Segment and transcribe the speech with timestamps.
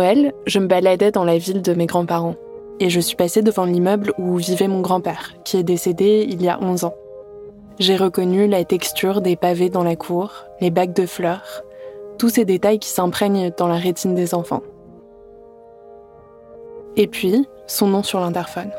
[0.00, 2.36] Noël, je me baladais dans la ville de mes grands-parents
[2.78, 6.48] et je suis passée devant l'immeuble où vivait mon grand-père, qui est décédé il y
[6.48, 6.94] a 11 ans.
[7.78, 11.64] J'ai reconnu la texture des pavés dans la cour, les bacs de fleurs,
[12.16, 14.62] tous ces détails qui s'imprègnent dans la rétine des enfants.
[16.96, 18.72] Et puis, son nom sur l'interphone.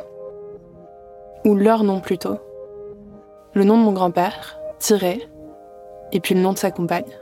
[1.46, 2.40] Ou leur nom plutôt.
[3.54, 5.30] Le nom de mon grand-père, tiré,
[6.14, 7.14] et puis le nom de sa compagne.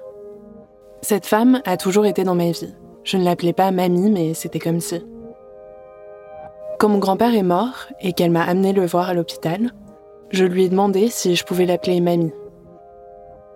[1.02, 2.74] Cette femme a toujours été dans ma vie.
[3.10, 5.04] Je ne l'appelais pas mamie, mais c'était comme si.
[6.78, 9.72] Quand mon grand-père est mort et qu'elle m'a amené le voir à l'hôpital,
[10.30, 12.32] je lui ai demandé si je pouvais l'appeler mamie.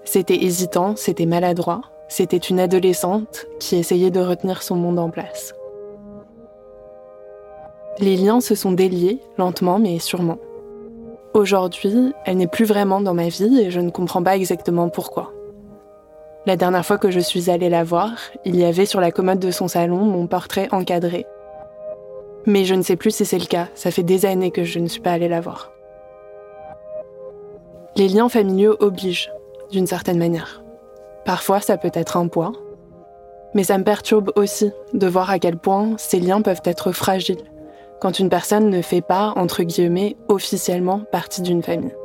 [0.06, 5.54] C'était hésitant, c'était maladroit, c'était une adolescente qui essayait de retenir son monde en place.
[8.00, 10.40] Les liens se sont déliés, lentement mais sûrement.
[11.36, 15.32] Aujourd'hui, elle n'est plus vraiment dans ma vie et je ne comprends pas exactement pourquoi.
[16.46, 18.12] La dernière fois que je suis allée la voir,
[18.44, 21.26] il y avait sur la commode de son salon mon portrait encadré.
[22.46, 24.80] Mais je ne sais plus si c'est le cas, ça fait des années que je
[24.80, 25.72] ne suis pas allée la voir.
[27.96, 29.32] Les liens familiaux obligent,
[29.72, 30.62] d'une certaine manière.
[31.24, 32.52] Parfois, ça peut être un poids,
[33.54, 37.44] mais ça me perturbe aussi de voir à quel point ces liens peuvent être fragiles
[38.02, 41.96] quand une personne ne fait pas, entre guillemets, officiellement partie d'une famille.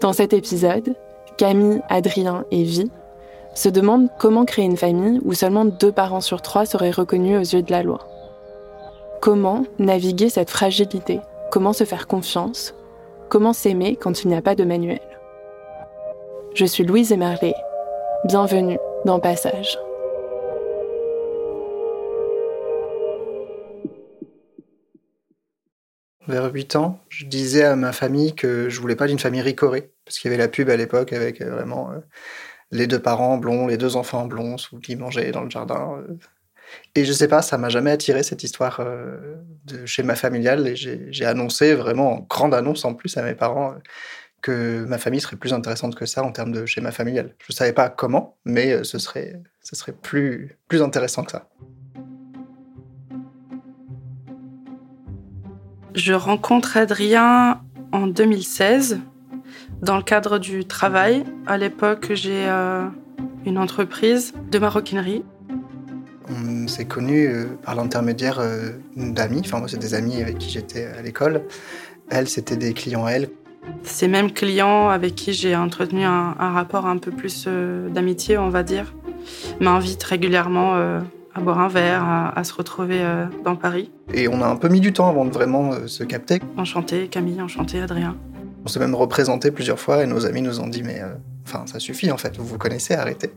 [0.00, 0.96] Dans cet épisode,
[1.38, 2.90] Camille, Adrien et Vi,
[3.54, 7.56] se demandent comment créer une famille où seulement deux parents sur trois seraient reconnus aux
[7.56, 8.00] yeux de la loi.
[9.20, 11.20] Comment naviguer cette fragilité?
[11.50, 12.74] Comment se faire confiance?
[13.28, 15.00] Comment s'aimer quand il n'y a pas de manuel?
[16.54, 17.54] Je suis Louise Emerlé.
[18.24, 19.78] Bienvenue dans Passage.
[26.28, 29.90] Vers 8 ans, je disais à ma famille que je voulais pas d'une famille ricorée
[30.04, 32.00] parce qu'il y avait la pub à l'époque avec euh, vraiment euh,
[32.70, 36.02] les deux parents blonds, les deux enfants blonds qui mangeaient dans le jardin.
[36.06, 36.18] Euh.
[36.94, 38.84] Et je sais pas, ça m'a jamais attiré cette histoire
[39.64, 43.76] de schéma familial et j'ai annoncé vraiment en grande annonce en plus à mes parents
[44.42, 47.34] que ma famille serait plus intéressante que ça en termes de schéma familial.
[47.38, 51.48] Je savais pas comment, mais ce serait, ce serait plus, plus intéressant que ça.
[55.94, 57.60] Je rencontre Adrien
[57.92, 59.00] en 2016
[59.82, 62.84] dans le cadre du travail, à l'époque, j'ai euh,
[63.46, 65.24] une entreprise de maroquinerie.
[66.28, 69.42] On s'est connus euh, par l'intermédiaire euh, d'amis.
[69.44, 71.42] Enfin, moi, c'est des amis avec qui j'étais à l'école.
[72.10, 73.28] Elle, c'était des clients à elle.
[73.84, 78.62] Ces mêmes clients avec qui j'ai entretenu un, rapport un peu plus d'amitié, on va
[78.62, 78.94] dire,
[79.60, 81.02] m'invitent régulièrement
[81.38, 83.02] à boire un verre, à, se retrouver
[83.44, 83.90] dans Paris.
[84.12, 86.40] Et on a un peu mis du temps avant de vraiment se capter.
[86.56, 88.16] Enchanté, Camille, enchanté, Adrien.
[88.64, 91.14] On s'est même représenté plusieurs fois et nos amis nous ont dit mais euh,
[91.46, 93.30] enfin ça suffit en fait, vous vous connaissez, arrêtez.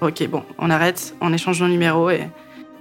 [0.00, 2.28] Ok bon, on arrête, on échange nos numéros et,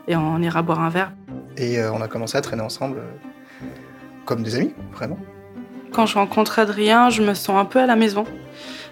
[0.08, 1.14] et on ira boire un verre.
[1.58, 3.66] Et euh, on a commencé à traîner ensemble euh,
[4.26, 5.18] comme des amis, vraiment.
[5.92, 8.26] Quand je rencontre Adrien, je me sens un peu à la maison.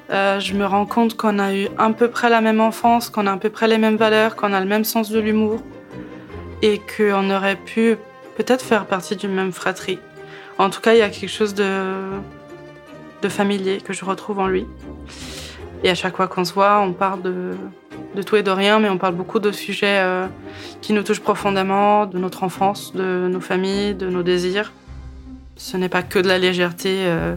[0.09, 3.27] Euh, je me rends compte qu'on a eu à peu près la même enfance, qu'on
[3.27, 5.61] a à peu près les mêmes valeurs, qu'on a le même sens de l'humour
[6.61, 7.97] et qu'on aurait pu
[8.37, 9.99] peut-être faire partie d'une même fratrie.
[10.57, 11.65] En tout cas, il y a quelque chose de,
[13.27, 14.65] familier que je retrouve en lui.
[15.83, 17.55] Et à chaque fois qu'on se voit, on parle de,
[18.15, 20.27] de tout et de rien, mais on parle beaucoup de sujets euh,
[20.81, 24.71] qui nous touchent profondément, de notre enfance, de nos familles, de nos désirs.
[25.57, 27.03] Ce n'est pas que de la légèreté.
[27.05, 27.35] Euh,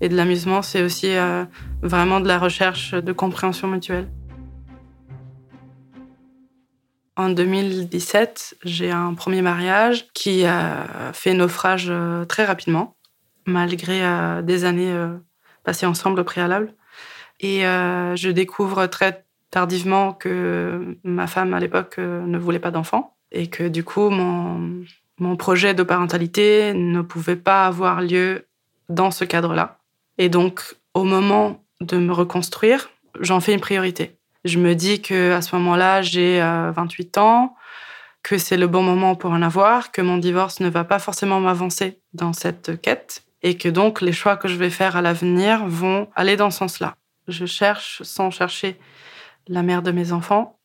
[0.00, 1.44] et de l'amusement, c'est aussi euh,
[1.82, 4.08] vraiment de la recherche de compréhension mutuelle.
[7.16, 12.94] En 2017, j'ai un premier mariage qui a fait naufrage euh, très rapidement,
[13.46, 14.94] malgré euh, des années
[15.64, 16.74] passées ensemble au préalable.
[17.40, 23.48] Et je découvre très tardivement que ma femme à l'époque ne voulait pas d'enfant et
[23.48, 24.84] que du coup mon,
[25.18, 28.46] mon projet de parentalité ne pouvait pas avoir lieu
[28.88, 29.78] dans ce cadre-là.
[30.18, 32.90] Et donc, au moment de me reconstruire,
[33.20, 34.16] j'en fais une priorité.
[34.44, 37.56] Je me dis que à ce moment-là, j'ai 28 euh, ans,
[38.22, 41.40] que c'est le bon moment pour en avoir, que mon divorce ne va pas forcément
[41.40, 45.66] m'avancer dans cette quête et que donc les choix que je vais faire à l'avenir
[45.66, 46.96] vont aller dans ce sens-là.
[47.28, 48.78] Je cherche sans chercher
[49.46, 50.58] la mère de mes enfants,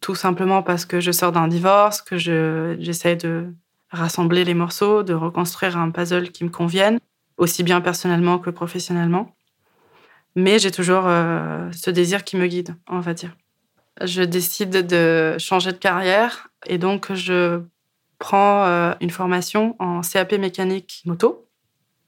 [0.00, 3.52] tout simplement parce que je sors d'un divorce, que j'essaie de
[3.90, 7.00] rassembler les morceaux, de reconstruire un puzzle qui me convienne
[7.40, 9.34] aussi bien personnellement que professionnellement.
[10.36, 13.36] Mais j'ai toujours euh, ce désir qui me guide, on va dire.
[14.02, 17.60] Je décide de changer de carrière et donc je
[18.18, 21.48] prends euh, une formation en CAP mécanique moto,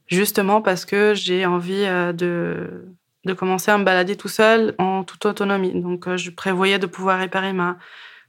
[0.06, 2.84] justement parce que j'ai envie euh, de,
[3.24, 5.72] de commencer à me balader tout seul en toute autonomie.
[5.80, 7.78] Donc je prévoyais de pouvoir réparer ma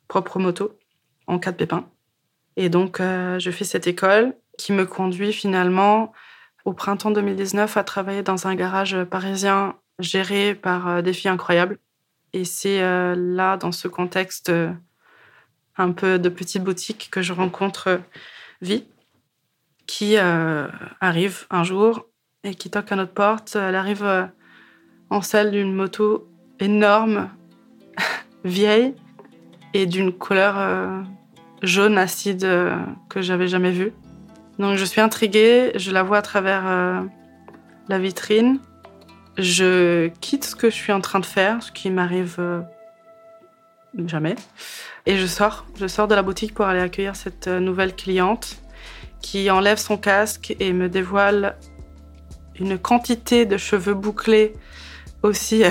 [0.07, 0.79] propre moto
[1.27, 1.85] en cas de pépin.
[2.55, 6.13] Et donc je fais cette école qui me conduit finalement
[6.65, 11.79] au printemps 2019 à travailler dans un garage parisien géré par euh, des filles incroyables.
[12.33, 14.71] Et c'est euh, là, dans ce contexte euh,
[15.77, 18.01] un peu de petite boutique, que je rencontre
[18.61, 18.85] Vi,
[19.87, 22.05] qui arrive un jour
[22.43, 23.57] et qui toque à notre porte.
[23.57, 24.29] Elle arrive
[25.09, 27.29] en salle d'une moto énorme,
[28.45, 28.93] vieille,
[29.73, 31.03] et d'une couleur
[31.63, 32.47] jaune acide
[33.09, 33.91] que j'avais jamais vue.
[34.59, 37.01] Donc je suis intriguée, je la vois à travers euh,
[37.87, 38.59] la vitrine.
[39.37, 42.61] Je quitte ce que je suis en train de faire, ce qui m'arrive euh,
[44.05, 44.35] jamais.
[45.05, 45.65] Et je sors.
[45.79, 48.57] Je sors de la boutique pour aller accueillir cette euh, nouvelle cliente
[49.21, 51.57] qui enlève son casque et me dévoile
[52.59, 54.53] une quantité de cheveux bouclés
[55.23, 55.63] aussi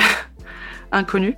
[0.93, 1.37] inconnus.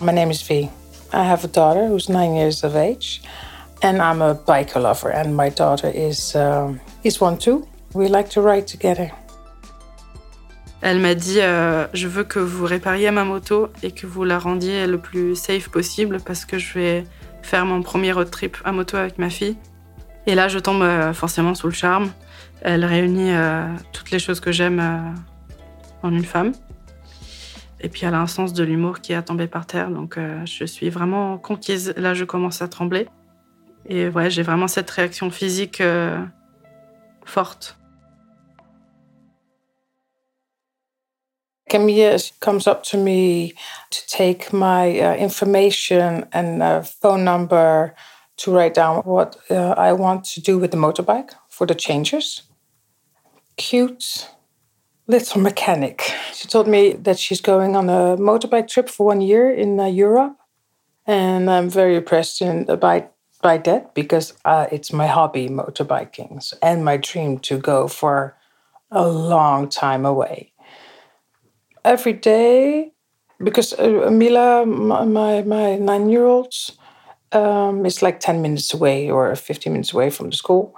[0.00, 0.68] My name is V.
[1.12, 3.22] I have a daughter who's nine years of age.
[3.80, 7.66] And I'm a biker lover, and my daughter is um, is one too.
[7.94, 9.12] We like to ride together.
[10.80, 14.38] Elle m'a dit euh, Je veux que vous répariez ma moto et que vous la
[14.38, 17.04] rendiez le plus safe possible parce que je vais
[17.42, 19.56] faire mon premier road trip à moto avec ma fille.
[20.26, 22.10] Et là, je tombe euh, forcément sous le charme.
[22.62, 25.14] Elle réunit euh, toutes les choses que j'aime
[26.02, 26.52] en une femme.
[27.80, 30.64] Et puis elle a un sens de l'humour qui a tombé par terre, donc je
[30.64, 31.94] suis vraiment conquise.
[31.96, 33.08] Là, je commence à trembler.
[33.88, 36.22] Et ouais, j'ai vraiment cette réaction physique euh,
[37.24, 37.76] forte.
[41.70, 43.52] Camille comes up to me
[43.90, 47.94] to take my uh, information and uh, phone number
[48.38, 52.42] to write down what uh, I want to do with the motorbike for the changes.
[53.56, 54.28] Cute
[55.08, 56.12] little mechanic.
[56.32, 59.86] She told me that she's going on a motorbike trip for one year in uh,
[59.86, 60.36] Europe.
[61.06, 63.08] And I'm very impressed in, by
[63.40, 68.36] by that because uh, it's my hobby, motorbiking, and my dream to go for
[68.90, 70.52] a long time away.
[71.84, 72.92] Every day,
[73.42, 76.52] because uh, Mila, my, my nine year old,
[77.32, 80.74] um, is like 10 minutes away or 15 minutes away from the school.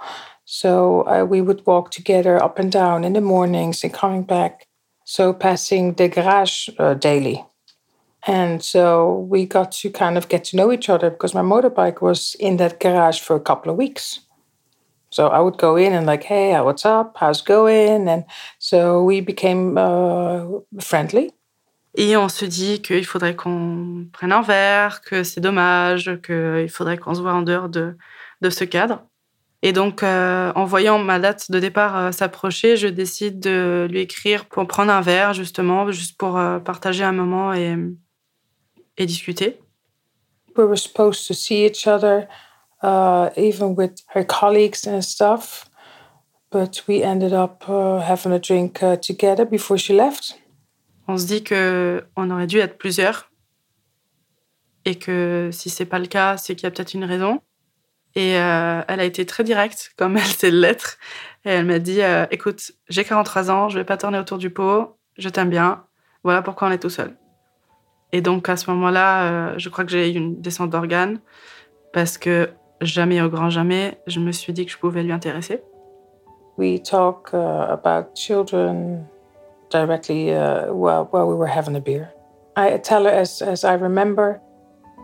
[0.53, 4.67] So uh, we would walk together up and down in the mornings and coming back.
[5.05, 7.45] So passing the garage uh, daily.
[8.27, 12.01] And so we got to kind of get to know each other because my motorbike
[12.01, 14.19] was in that garage for a couple of weeks.
[15.09, 17.15] So I would go in and like, hey, what's up?
[17.15, 18.09] How's it going?
[18.09, 18.25] And
[18.59, 20.43] so we became uh,
[20.81, 21.31] friendly.
[21.97, 26.97] Et on se dit qu'il faudrait qu'on prenne un verre, que c'est dommage, qu'il faudrait
[26.97, 27.95] qu'on se voit en dehors de,
[28.41, 29.01] de ce cadre.
[29.63, 33.99] Et donc, euh, en voyant ma date de départ euh, s'approcher, je décide de lui
[33.99, 37.75] écrire pour prendre un verre, justement, juste pour euh, partager un moment et,
[38.97, 39.59] et discuter.
[40.57, 42.27] We were supposed to see each other,
[42.83, 45.65] uh, even with her colleagues and stuff.
[46.51, 50.37] But we ended up uh, having a drink uh, together before she left.
[51.07, 53.31] On se dit que on aurait dû être plusieurs
[54.85, 57.39] et que si c'est pas le cas, c'est qu'il y a peut-être une raison.
[58.15, 60.97] Et euh, elle a été très directe, comme elle sait l'être.
[61.45, 64.49] Et elle m'a dit euh, Écoute, j'ai 43 ans, je vais pas tourner autour du
[64.49, 65.83] pot, je t'aime bien,
[66.23, 67.15] voilà pourquoi on est tout seul.
[68.11, 71.19] Et donc à ce moment-là, euh, je crois que j'ai eu une descente d'organes
[71.93, 72.49] parce que
[72.81, 75.61] jamais au grand jamais, je me suis dit que je pouvais lui intéresser.
[76.57, 79.05] We talk uh, about children
[79.69, 82.09] directly uh, while, while we were having a beer.
[82.57, 84.41] I tell her, as, as I remember,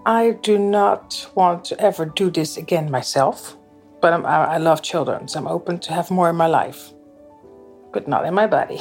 [0.07, 3.57] I do not want to ever do this again myself,
[4.01, 6.93] but I'm, I, love children, so I'm open to have more in my life,
[7.91, 8.79] but not in my body.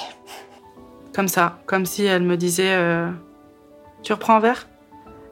[1.12, 3.10] Comme ça, comme si elle me disait euh,
[4.04, 4.68] Tu reprends un verre?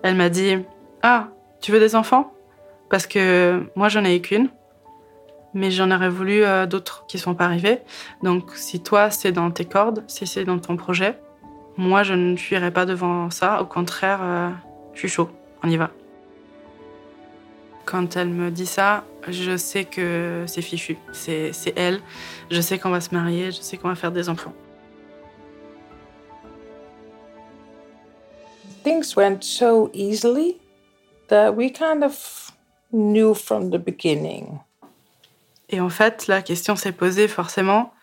[0.02, 0.64] Elle m'a dit
[1.04, 1.28] Ah,
[1.60, 2.32] tu veux des enfants?
[2.90, 4.48] Parce que moi, j'en ai qu'une,
[5.52, 7.78] mais j'en aurais voulu euh, d'autres qui ne sont pas arrivés.
[8.24, 11.16] Donc, si toi, c'est dans tes cordes, si c'est dans ton projet,
[11.76, 13.62] moi, je ne fuirai pas devant ça.
[13.62, 14.50] Au contraire, euh,
[14.94, 15.30] je suis chaud.
[15.64, 15.90] On y va.
[17.86, 20.98] Quand elle me dit ça, je sais que c'est fichu.
[21.12, 22.02] C'est elle.
[22.50, 23.46] Je sais qu'on va se marier.
[23.50, 24.52] Je sais qu'on va faire des enfants.
[28.82, 30.60] Things went so easily
[31.28, 32.52] that we kind of
[32.92, 34.58] knew from the beginning.
[35.70, 37.94] Et en fait, la question s'est posée forcément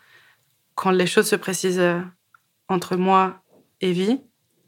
[0.73, 2.01] quand les choses se précisent euh,
[2.69, 3.35] entre moi
[3.81, 4.19] et Vi,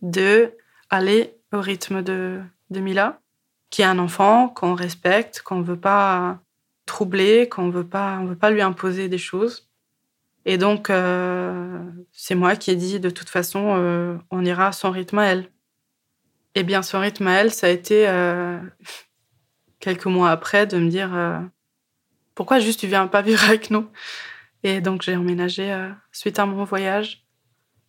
[0.04, 0.54] de
[0.92, 2.40] aller au rythme de,
[2.74, 3.22] de Mila,
[3.70, 6.39] qui est un enfant qu'on respecte, qu'on ne veut pas
[6.86, 9.70] troubler, qu'on veut veut pas lui imposer des choses.
[10.46, 11.80] Et donc, euh,
[12.12, 15.25] c'est moi qui ai dit, de toute façon, euh, on ira à son rythme à
[15.27, 15.50] elle.
[16.56, 18.60] Et bien, son rythme à elle, ça a été euh,
[19.80, 21.12] quelques mois après de me dire
[22.36, 23.88] pourquoi juste tu viens pas vivre avec nous?
[24.63, 25.75] Et donc, j'ai emménagé
[26.12, 27.25] suite à mon voyage.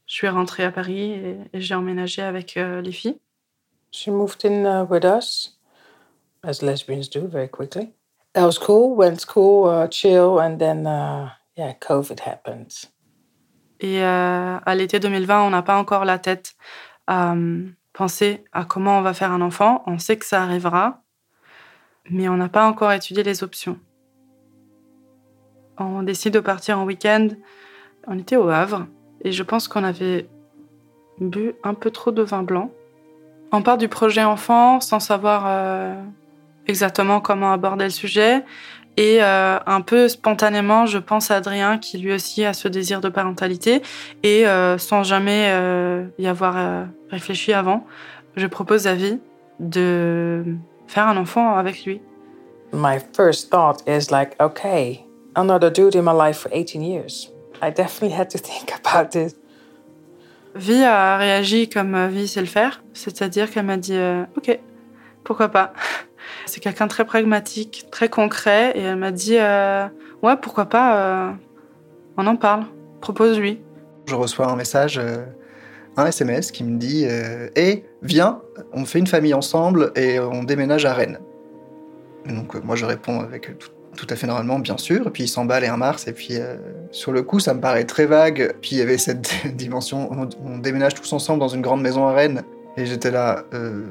[0.06, 3.18] Je suis rentrée à Paris et, et j'ai emménagé avec les filles.
[3.94, 5.50] She moved in uh, with us,
[6.42, 7.92] as lesbians do, very quickly.
[8.32, 8.96] That was cool.
[8.96, 12.88] Went to school, uh, chill, and then uh, yeah, COVID happened.
[13.78, 16.54] Et à l'été 2020, on n'a pas encore la tête
[17.06, 19.84] à euh, penser à comment on va faire un enfant.
[19.86, 21.04] On sait que ça arrivera,
[22.10, 23.78] mais on n'a pas encore étudié les options.
[25.78, 27.28] On décide de partir en week-end.
[28.08, 28.88] On était au Havre
[29.20, 30.28] et je pense qu'on avait
[31.20, 32.72] bu un peu trop de vin blanc.
[33.54, 35.94] On part du projet enfant sans savoir euh,
[36.66, 38.42] exactement comment aborder le sujet.
[38.96, 43.00] Et euh, un peu spontanément, je pense à Adrien qui lui aussi a ce désir
[43.00, 43.80] de parentalité.
[44.24, 47.86] Et euh, sans jamais euh, y avoir euh, réfléchi avant,
[48.34, 49.20] je propose à Vie
[49.60, 50.42] de
[50.88, 52.02] faire un enfant avec lui.
[52.72, 55.06] My first thought is like, okay,
[55.36, 57.30] another dude in my life for 18 years.
[57.62, 59.36] I definitely had to think about this.
[60.54, 64.56] Vie a réagi comme euh, Vie sait le faire, c'est-à-dire qu'elle m'a dit euh, Ok,
[65.24, 65.72] pourquoi pas
[66.46, 69.86] C'est quelqu'un très pragmatique, très concret, et elle m'a dit euh,
[70.22, 71.34] Ouais, pourquoi pas
[72.16, 72.64] On en parle,
[73.00, 73.60] propose-lui.
[74.06, 75.00] Je reçois un message,
[75.96, 77.06] un SMS qui me dit
[77.56, 78.40] Hé, viens,
[78.72, 81.18] on fait une famille ensemble et on déménage à Rennes.
[82.26, 85.10] Donc moi je réponds avec tout, tout à fait normalement, bien sûr.
[85.12, 86.06] Puis il s'emballe et un mars.
[86.06, 86.56] Et puis euh,
[86.90, 88.54] sur le coup, ça me paraît très vague.
[88.60, 90.10] Puis il y avait cette dimension
[90.44, 92.42] on, déménage tous ensemble dans une grande maison à Rennes.
[92.76, 93.44] Et j'étais là.
[93.54, 93.84] euh,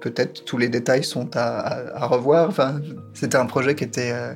[0.00, 2.48] Peut-être tous les détails sont à, revoir.
[2.48, 2.80] Enfin,
[3.12, 4.32] c'était un projet qui était euh,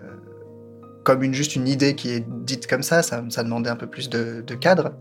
[1.05, 3.03] comme une, juste une idée qui est dite comme ça.
[3.03, 4.93] Ça, ça demandait un peu plus de, cadre.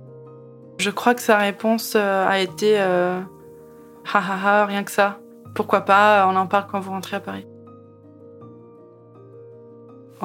[0.80, 5.20] Je crois que sa réponse a été ha, rien que ça.
[5.54, 7.46] Pourquoi pas, on en parle quand vous rentrez à Paris.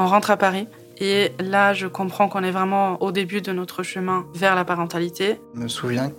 [0.00, 0.68] On rentre à Paris.
[0.98, 5.40] Et là, je comprends qu'on est vraiment au début de notre chemin vers la parentalité.
[5.56, 6.12] Je me souviens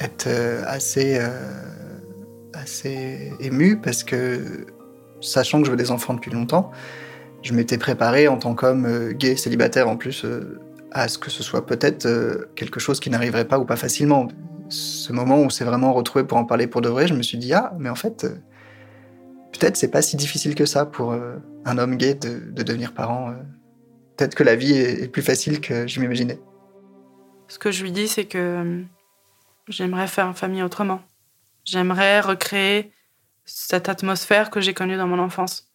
[0.00, 1.28] être euh, assez, euh,
[2.54, 4.66] assez ému parce que,
[5.20, 6.70] sachant que je veux des enfants depuis longtemps,
[7.42, 10.58] je m'étais préparé en tant qu'homme euh, gay, célibataire en plus, euh,
[10.90, 12.08] à ce que ce soit peut-être
[12.54, 14.28] quelque chose qui n'arriverait pas ou pas facilement.
[14.70, 17.20] Ce moment où on s'est vraiment retrouvé pour en parler pour de vrai, je me
[17.20, 18.26] suis dit, ah, mais en fait,
[19.58, 22.92] peut-être c'est pas si difficile que ça pour euh, un homme gay de, de devenir
[22.94, 23.30] parent.
[23.30, 23.34] euh.
[24.16, 26.40] Peut-être que la vie est, plus facile que je m'imaginais.
[27.46, 28.82] Ce que je lui dis, c'est que euh,
[29.68, 31.00] j'aimerais faire famille autrement.
[31.64, 32.92] J'aimerais recréer
[33.44, 35.70] cette atmosphère que j'ai connue dans mon enfance.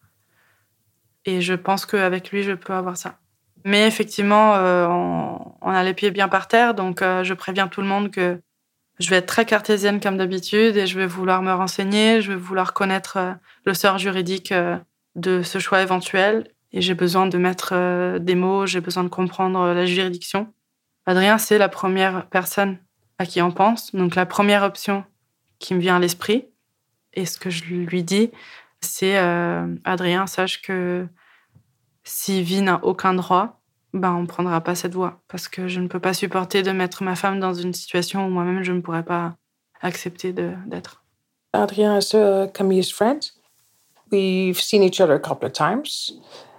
[1.24, 3.18] Et je pense qu'avec lui, je peux avoir ça.
[3.64, 7.86] Mais effectivement, on, on a les pieds bien par terre, donc je préviens tout le
[7.86, 8.38] monde que
[8.98, 12.38] je vais être très cartésienne comme d'habitude et je vais vouloir me renseigner, je vais
[12.38, 13.32] vouloir connaître euh,
[13.64, 14.78] le sort juridique euh,
[15.16, 16.50] de ce choix éventuel.
[16.72, 20.52] et j'ai besoin de mettre euh, des mots, j'ai besoin de comprendre la juridiction.
[21.06, 22.78] Adrien, c'est la première personne
[23.18, 25.04] à qui on pense, donc la première option
[25.58, 26.46] qui me vient à l'esprit.
[27.12, 28.30] Et ce que je lui dis,
[28.80, 31.06] c'est euh, Adrien, sache que
[32.02, 33.62] si vie n'a aucun droit,
[33.94, 36.72] ben on ne prendra pas cette voie parce que je ne peux pas supporter de
[36.72, 39.36] mettre ma femme dans une situation où moi-même je ne pourrais pas
[39.80, 41.02] accepter d'être.
[41.52, 43.22] Adrien is a Camille's friend.
[44.10, 46.12] We've seen each other a couple of times.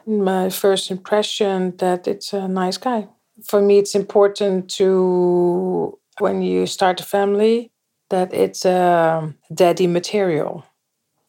[0.07, 3.07] My first impression that it's a nice guy.
[3.43, 7.71] For me, it's important to when you start a family
[8.09, 10.63] that it's a daddy material,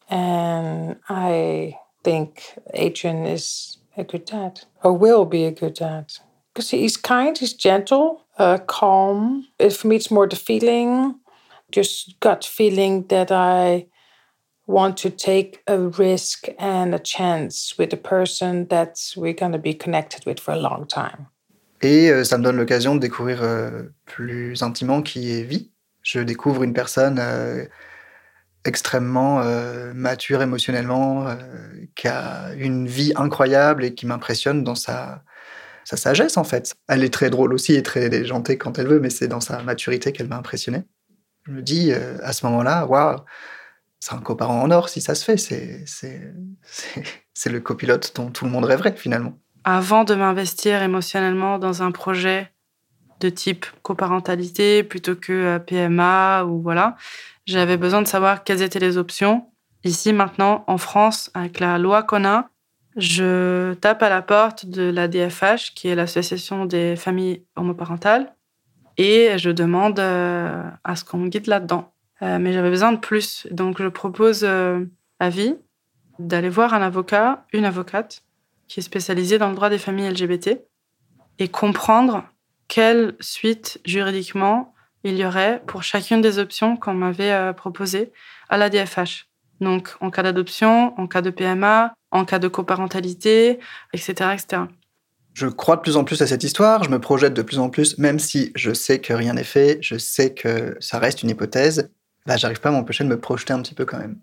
[0.08, 2.42] and I think
[2.74, 6.12] Adrian is a good dad or will be a good dad
[6.52, 9.46] because he's kind, he's gentle, uh, calm.
[9.58, 11.14] For me, it's more the feeling,
[11.70, 13.86] just gut feeling that I
[14.66, 19.58] want to take a risk and a chance with a person that we're going to
[19.58, 21.26] be connected with for a long time.
[21.82, 25.70] Et euh, ça me donne l'occasion de découvrir euh, plus intimement qui est Vie.
[26.02, 27.66] Je découvre une personne euh,
[28.66, 31.34] extrêmement euh, mature émotionnellement, euh,
[31.94, 35.22] qui a une vie incroyable et qui m'impressionne dans sa,
[35.84, 36.74] sa sagesse en fait.
[36.88, 39.62] Elle est très drôle aussi et très déjantée quand elle veut, mais c'est dans sa
[39.62, 40.84] maturité qu'elle m'a impressionné.
[41.46, 43.20] Je me dis euh, à ce moment-là, waouh,
[44.00, 45.36] c'est un coparent en or si ça se fait.
[45.36, 49.38] C'est, le copilote dont tout le monde rêverait finalement.
[49.62, 52.50] Avant de m'investir émotionnellement dans un projet
[53.20, 56.96] de type coparentalité plutôt que PMA ou voilà,
[57.46, 59.46] j'avais besoin de savoir quelles étaient les options.
[59.84, 62.48] Ici, maintenant, en France, avec la loi qu'on a,
[62.96, 68.34] je tape à la porte de la DFH, qui est l'association des familles homoparentales,
[68.96, 71.92] et je demande euh, à ce qu'on me guide là-dedans.
[72.22, 73.46] Euh, mais j'avais besoin de plus.
[73.50, 74.84] Donc, je propose euh,
[75.20, 75.54] à Vie
[76.18, 78.22] d'aller voir un avocat, une avocate,
[78.68, 80.62] qui est spécialisée dans le droit des familles LGBT,
[81.38, 82.24] et comprendre
[82.68, 88.12] quelle suite juridiquement il y aurait pour chacune des options qu'on m'avait euh, proposées
[88.48, 89.28] à la DFH.
[89.60, 93.58] Donc, en cas d'adoption, en cas de PMA, en cas de coparentalité,
[93.92, 94.62] etc., etc.
[95.32, 97.68] Je crois de plus en plus à cette histoire, je me projette de plus en
[97.68, 101.30] plus, même si je sais que rien n'est fait, je sais que ça reste une
[101.30, 101.90] hypothèse,
[102.26, 104.14] bah, j'arrive pas à m'empêcher de me projeter un petit peu quand même.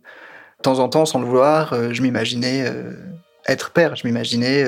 [0.57, 2.93] De temps en temps, sans le vouloir, euh, je m'imaginais euh,
[3.47, 4.63] être père, je m'imaginais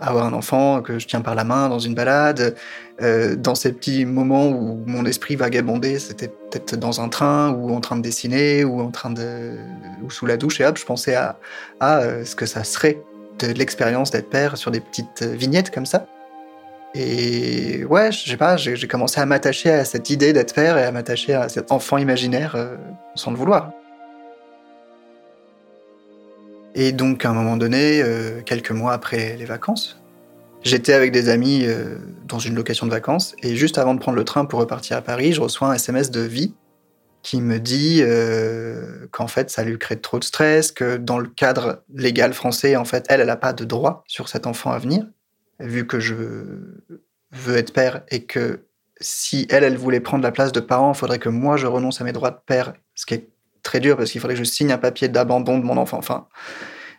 [0.00, 2.54] avoir un enfant que je tiens par la main dans une balade.
[3.02, 7.74] Euh, dans ces petits moments où mon esprit vagabondait, c'était peut-être dans un train ou
[7.74, 9.56] en train de dessiner ou en train de
[10.02, 11.38] ou sous la douche et hop, je pensais à,
[11.80, 13.02] à euh, ce que ça serait
[13.38, 16.06] de l'expérience d'être père sur des petites vignettes comme ça.
[16.94, 20.84] Et ouais, je sais pas, j'ai commencé à m'attacher à cette idée d'être père et
[20.84, 22.76] à m'attacher à cet enfant imaginaire euh,
[23.14, 23.72] sans le vouloir.
[26.78, 29.98] Et donc, à un moment donné, euh, quelques mois après les vacances,
[30.62, 31.96] j'étais avec des amis euh,
[32.28, 33.34] dans une location de vacances.
[33.42, 36.10] Et juste avant de prendre le train pour repartir à Paris, je reçois un SMS
[36.10, 36.54] de Vie
[37.22, 41.28] qui me dit euh, qu'en fait, ça lui crée trop de stress, que dans le
[41.28, 44.78] cadre légal français, en fait, elle, elle n'a pas de droit sur cet enfant à
[44.78, 45.06] venir,
[45.58, 46.14] vu que je
[47.32, 48.66] veux être père et que
[49.00, 52.02] si elle, elle voulait prendre la place de parent, il faudrait que moi, je renonce
[52.02, 53.28] à mes droits de père, ce qui est
[53.66, 55.98] très dur parce qu'il fallait que je signe un papier d'abandon de mon enfant.
[55.98, 56.28] Enfin,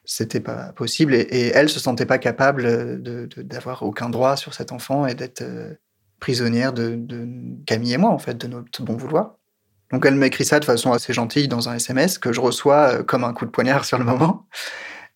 [0.05, 1.15] c'était pas possible.
[1.15, 3.01] Et, elle se sentait pas capable
[3.43, 5.73] d'avoir aucun droit sur cet enfant et d'être euh,
[6.19, 6.99] prisonnière de,
[7.65, 9.35] Camille et moi, en fait, de notre bon vouloir.
[9.91, 13.03] Donc elle m'écrit ça de façon assez gentille dans un SMS que je reçois euh,
[13.03, 14.45] comme un coup de poignard sur le moment.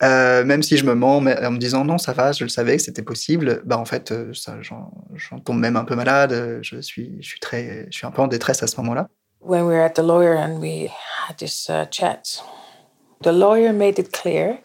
[0.02, 2.78] Euh, même si je me mens en me disant non, ça va, je le savais
[2.78, 6.60] que c'était possible, bah en fait, j'en tombe même un peu malade.
[6.64, 9.10] Je suis, je suis très, je suis un peu en détresse à ce moment-là.
[9.42, 10.90] when we were at the lawyer and we
[11.32, 12.44] had this uh, chat,
[13.22, 14.60] the lawyer made it clear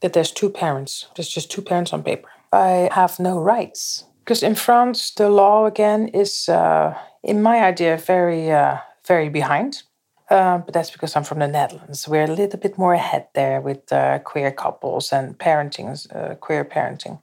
[0.00, 1.06] that there's two parents.
[1.14, 2.28] There's just two parents on paper.
[2.52, 4.04] I have no rights.
[4.24, 9.82] Because in France, the law again is, uh, in my idea, very, uh, very behind.
[10.30, 12.06] Uh, but that's because I'm from the Netherlands.
[12.06, 16.64] We're a little bit more ahead there with uh, queer couples and parenting, uh, queer
[16.64, 17.20] parenting.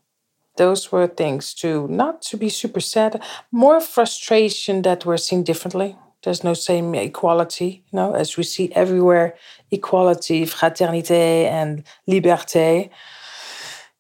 [0.58, 5.96] Those were things to not to be super sad, more frustration that we're seen differently
[6.24, 9.36] there's no same equality, you know, as we see everywhere
[9.72, 12.90] equality, fraternité, and liberté.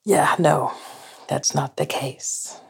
[0.06, 0.72] Yeah, no,
[1.28, 2.62] that's not the case.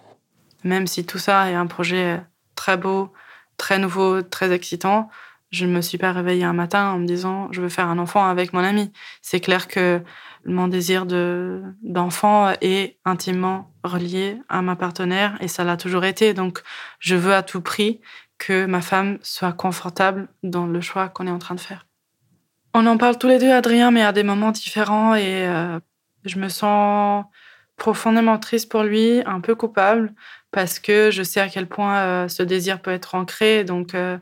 [0.64, 2.20] Même si tout ça est un projet
[2.56, 3.14] très beau,
[3.58, 5.10] très nouveau, très excitant,
[5.52, 8.00] je ne me suis pas réveillée un matin en me disant je veux faire un
[8.00, 8.92] enfant avec mon ami.
[9.22, 10.02] C'est clair que
[10.46, 16.34] mon désir de d'enfant est intimement relié à ma partenaire et ça l'a toujours été.
[16.34, 16.64] Donc
[17.00, 18.02] je veux à tout prix
[18.38, 21.88] que ma femme soit confortable dans le choix qu'on est en train de faire.
[22.74, 25.80] On en parle tous les deux, Adrien, mais à des moments différents et euh,
[26.26, 27.26] je me sens
[27.76, 30.14] profondément triste pour lui, un peu coupable,
[30.52, 33.64] parce que je sais à quel point euh, ce désir peut être ancré.
[33.64, 34.18] Donc, euh,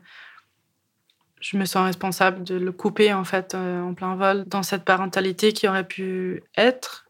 [1.40, 5.52] je me sens responsable de le couper en fait en plein vol dans cette parentalité
[5.52, 7.06] qui aurait pu être.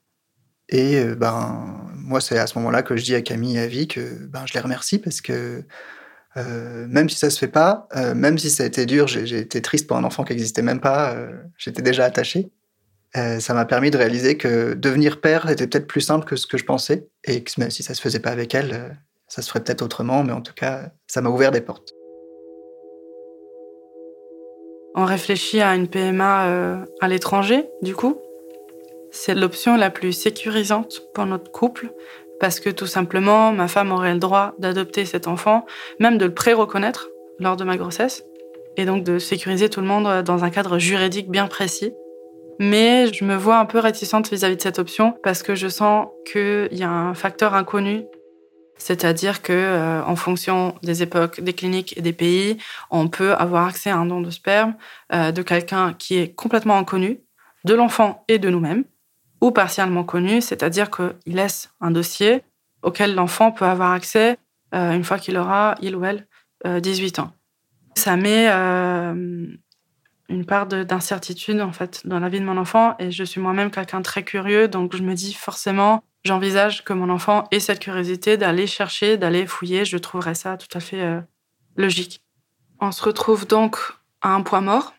[0.68, 3.86] Et ben, moi, c'est à ce moment-là que je dis à Camille et à Vie
[3.86, 5.64] que ben, je les remercie parce que
[6.36, 9.86] même si ça se fait pas, même si ça a été dur, j'ai été triste
[9.86, 11.16] pour un enfant qui n'existait même pas,
[11.58, 12.50] j'étais déjà attaché.
[13.16, 16.46] Euh, ça m'a permis de réaliser que devenir père était peut-être plus simple que ce
[16.46, 18.88] que je pensais, et que même si ça se faisait pas avec elle, euh,
[19.26, 21.92] ça se ferait peut-être autrement, mais en tout cas, ça m'a ouvert des portes.
[24.94, 28.18] On réfléchit à une PMA euh, à l'étranger, du coup.
[29.12, 31.90] C'est l'option la plus sécurisante pour notre couple,
[32.40, 35.66] parce que tout simplement, ma femme aurait le droit d'adopter cet enfant,
[36.00, 38.24] même de le pré-reconnaître lors de ma grossesse,
[38.76, 41.92] et donc de sécuriser tout le monde dans un cadre juridique bien précis.
[42.58, 46.08] Mais je me vois un peu réticente vis-à-vis de cette option parce que je sens
[46.30, 48.04] qu'il y a un facteur inconnu.
[48.78, 52.58] C'est-à-dire que, euh, en fonction des époques, des cliniques et des pays,
[52.90, 54.74] on peut avoir accès à un don de sperme
[55.14, 57.20] euh, de quelqu'un qui est complètement inconnu,
[57.64, 58.84] de l'enfant et de nous-mêmes,
[59.52, 62.42] partiellement connu, c'est-à-dire qu'il laisse un dossier
[62.82, 64.38] auquel l'enfant peut avoir accès
[64.74, 66.26] euh, une fois qu'il aura, il ou elle,
[66.64, 67.32] 18 ans.
[67.94, 68.48] Ça met
[70.28, 73.70] une part d'incertitude en fait dans la vie de mon enfant et je suis moi-même
[73.70, 78.36] quelqu'un très curieux donc je me dis forcément j'envisage que mon enfant ait cette curiosité
[78.36, 81.20] d'aller chercher d'aller fouiller je trouverais ça tout à fait euh,
[81.76, 82.22] logique
[82.80, 83.78] on se retrouve donc
[84.20, 84.94] à un point mort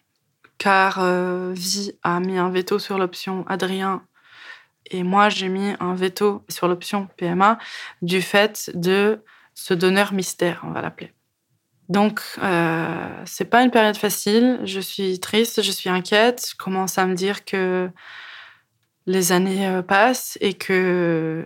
[0.58, 4.04] car euh, Vie a mis un veto sur l'option Adrien
[4.92, 7.58] et moi j'ai mis un veto sur l'option PMA
[8.02, 9.22] du fait de
[9.54, 11.14] ce donneur mystère on va l'appeler
[11.90, 14.60] donc, euh, c'est pas une période facile.
[14.66, 16.50] Je suis triste, je suis inquiète.
[16.52, 17.90] Je commence à me dire que
[19.06, 21.46] les années euh, passent et que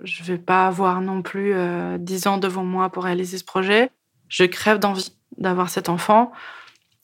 [0.00, 3.90] je vais pas avoir non plus euh, dix ans devant moi pour réaliser ce projet.
[4.28, 6.32] Je crève d'envie d'avoir cet enfant.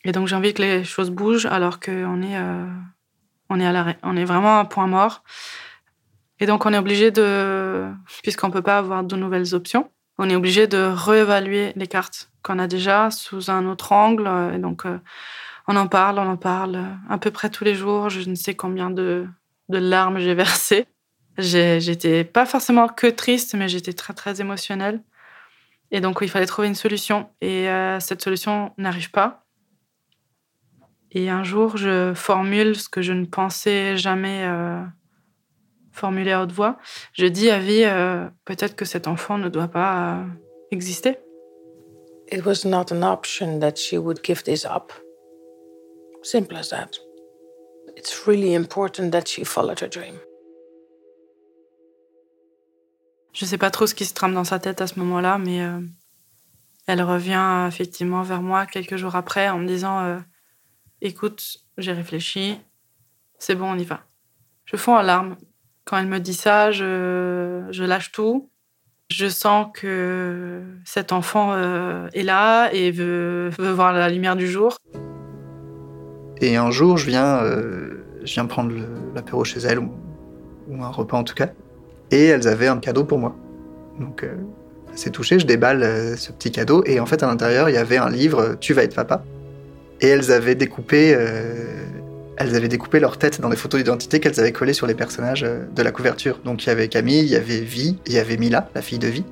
[0.04, 2.66] Et donc, j'ai envie que les choses bougent alors qu'on est, euh,
[3.50, 3.98] est à l'arrêt.
[4.02, 5.22] On est vraiment à un point mort.
[6.40, 7.86] Et donc, on est obligé de,
[8.22, 12.58] puisqu'on peut pas avoir de nouvelles options, on est obligé de réévaluer les cartes qu'on
[12.58, 14.26] a déjà sous un autre angle.
[14.26, 14.98] Euh, et donc, euh,
[15.68, 18.10] on en parle, on en parle euh, à peu près tous les jours.
[18.10, 19.26] Je ne sais combien de,
[19.68, 20.86] larmes j'ai versées.
[21.38, 25.02] J'étais pas forcément que triste, mais j'étais très, très émotionnelle.
[25.92, 27.30] Et donc, il fallait trouver une solution.
[27.40, 27.68] Et
[28.00, 29.46] cette solution n'arrive pas.
[31.12, 34.44] Et un jour, je formule ce que je ne pensais jamais
[35.98, 36.78] formuler à haute voix.
[37.12, 37.84] Je dis à Vie,
[38.44, 40.24] peut-être que cet enfant ne doit pas
[40.70, 41.18] exister.
[42.30, 44.92] It was not an option that she would give this up.
[46.22, 46.98] Simple as that.
[47.96, 50.18] It's really important that she followed her dream.
[53.32, 55.62] Je sais pas trop ce qui se trame dans sa tête à ce moment-là, mais
[55.62, 55.80] euh,
[56.86, 60.18] elle revient effectivement vers moi quelques jours après en me disant euh,
[61.00, 62.58] Écoute, j'ai réfléchi,
[63.38, 64.02] c'est bon, on y va.
[64.64, 65.36] Je fonds en larmes.
[65.88, 68.50] Quand elle me dit ça, je, je lâche tout
[69.10, 74.46] je sens que cet enfant euh, est là et veut, veut, voir la lumière du
[74.46, 74.76] jour.
[76.42, 78.70] Et un jour, je viens, euh, je viens prendre
[79.14, 79.88] l'apéro chez elles, ou,
[80.78, 81.48] un repas en tout cas,
[82.10, 83.34] et elles avaient un cadeau pour moi.
[83.98, 84.34] Donc, euh,
[84.94, 87.96] c'est touché, je déballe ce petit cadeau, et en fait, à l'intérieur, il y avait
[87.96, 89.24] un livre Tu vas être papa.
[90.02, 91.16] Et elles avaient découpé
[92.38, 95.42] elles avaient découpé leur tête dans des photos d'identité qu'elles avaient collées sur les personnages
[95.44, 96.38] euh, de la couverture.
[96.44, 98.98] Donc il y avait Camille, il y avait Vi, il y avait Mila, la fille
[98.98, 99.24] de Vi.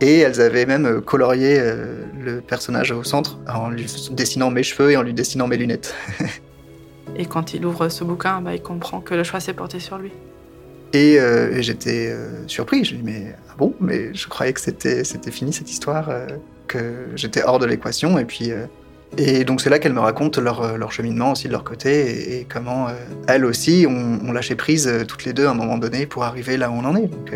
[0.00, 4.62] Et elles avaient même euh, colorié euh, le personnage au centre en lui dessinant mes
[4.62, 5.94] cheveux et en lui dessinant mes lunettes.
[7.16, 9.98] et quand il ouvre ce bouquin, bah, il comprend que le choix s'est porté sur
[9.98, 10.12] lui.
[10.94, 11.18] Et,
[11.60, 12.82] j'étais surpris.
[12.82, 16.10] Je lui dis mais ah bon, mais je croyais que c'était c'était fini cette histoire,
[16.66, 18.18] que j'étais hors de l'équation.
[18.18, 18.52] Et puis
[19.16, 22.44] et donc c'est là qu'elles me racontent leur, euh, cheminement aussi de leur côté et,
[22.44, 22.92] comment euh,
[23.26, 26.56] elles aussi ont, lâché prise euh, toutes les deux à un moment donné pour arriver
[26.56, 27.06] là où on en est.
[27.06, 27.34] Donc,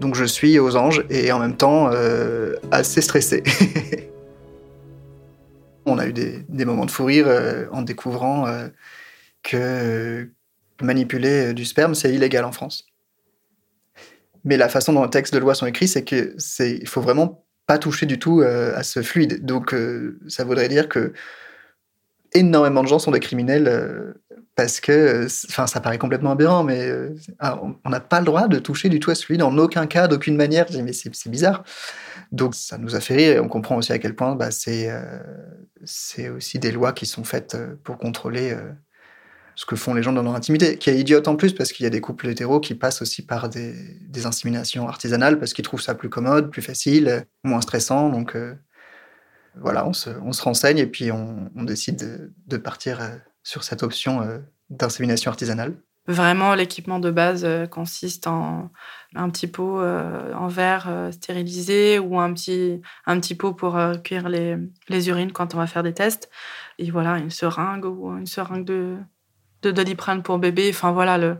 [0.00, 1.90] donc je suis aux anges et en même temps
[2.70, 3.42] assez stressé.
[5.86, 7.26] on a eu des, des, moments de fou rire
[7.72, 8.46] en découvrant
[9.42, 10.30] que
[10.80, 12.86] manipuler du sperme c'est illégal en France.
[14.44, 17.00] Mais la façon dont les textes de loi sont écrits, c'est que c'est il faut
[17.00, 19.44] vraiment pas toucher du tout euh, à ce fluide.
[19.44, 21.12] Donc, euh, ça voudrait dire que
[22.32, 24.14] énormément de gens sont des criminels euh,
[24.56, 26.90] parce que, enfin, ça paraît complètement aberrant, mais
[27.38, 29.86] ah, on n'a pas le droit de toucher du tout à ce fluide en aucun
[29.86, 30.66] cas, d'aucune manière.
[30.68, 31.62] Je dis, mais c'est bizarre.
[32.32, 34.90] Donc, ça nous a fait rire et on comprend aussi à quel point bah, c'est
[36.30, 38.56] aussi des lois qui sont faites pour contrôler
[39.58, 41.82] ce que font les gens dans leur intimité, qui est idiote en plus parce qu'il
[41.82, 43.74] y a des couples hétéros qui passent aussi par des,
[44.24, 48.08] inséminations artisanales parce qu'ils trouvent ça plus commode, plus facile, moins stressant.
[48.08, 48.54] Donc euh,
[49.56, 50.10] voilà, on se,
[50.42, 53.08] renseigne et puis on, décide de, partir euh,
[53.42, 54.38] sur cette option euh,
[54.70, 55.74] d'insémination artisanale.
[56.06, 58.70] Vraiment, l'équipement de base consiste en
[59.16, 65.08] un petit pot en verre stérilisé ou un petit, un petit pot pour cuire les
[65.08, 66.30] urines quand on va faire des tests.
[66.78, 68.96] Et voilà, une seringue ou une seringue de,
[69.62, 70.70] de doliprane pour bébé.
[70.72, 71.36] Enfin voilà, le,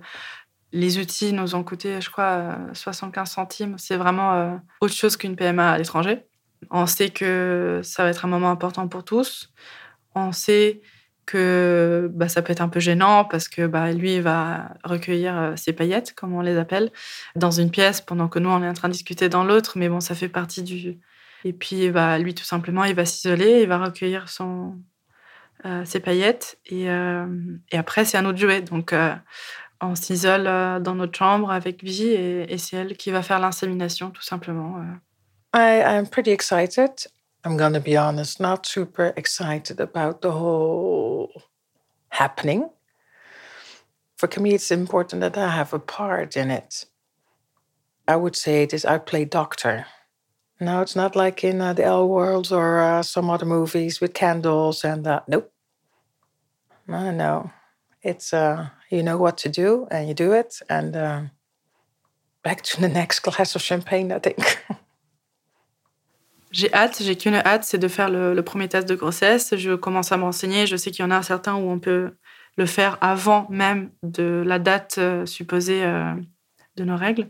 [0.73, 3.77] les outils nous ont coûté, je crois, 75 centimes.
[3.79, 6.27] C'est vraiment euh, autre chose qu'une PMA à l'étranger.
[6.71, 9.53] On sait que ça va être un moment important pour tous.
[10.15, 10.83] On sait
[11.27, 15.37] que bah, ça peut être un peu gênant parce que bah, lui il va recueillir
[15.37, 16.91] euh, ses paillettes, comme on les appelle,
[17.37, 19.73] dans une pièce pendant que nous on est en train de discuter dans l'autre.
[19.77, 20.99] Mais bon, ça fait partie du.
[21.45, 24.79] Et puis bah, lui tout simplement il va s'isoler, il va recueillir son,
[25.65, 26.59] euh, ses paillettes.
[26.67, 27.27] Et, euh,
[27.71, 28.63] et après, c'est un autre jouet.
[28.63, 29.15] Donc, euh,
[29.81, 30.45] on s'isole
[30.83, 34.83] dans notre chambre avec Vie et, et c'est elle qui va faire l'insémination, tout simplement.
[35.55, 36.91] I, I'm pretty excited.
[37.45, 41.31] I'm going to be honest, not super excited about the whole
[42.11, 42.69] happening.
[44.17, 46.87] For me, it's important that I have a part in it.
[48.09, 49.87] I would say it is I play doctor.
[50.61, 54.13] No, it's not like in uh, the L World or uh, some other movies with
[54.13, 55.53] candles and uh, nope.
[56.87, 57.51] No, no.
[58.03, 61.21] It's uh, you know what to do and you do it and uh,
[62.43, 64.59] back to the next glass of champagne, I think.
[66.51, 69.55] J'ai hâte, j'ai qu'une hâte, c'est de faire le, le, premier test de grossesse.
[69.55, 70.67] Je commence à me renseigner.
[70.67, 72.15] Je sais qu'il y en a certains où on peut
[72.57, 76.15] le faire avant même de la date euh, supposée euh,
[76.77, 77.29] de nos règles.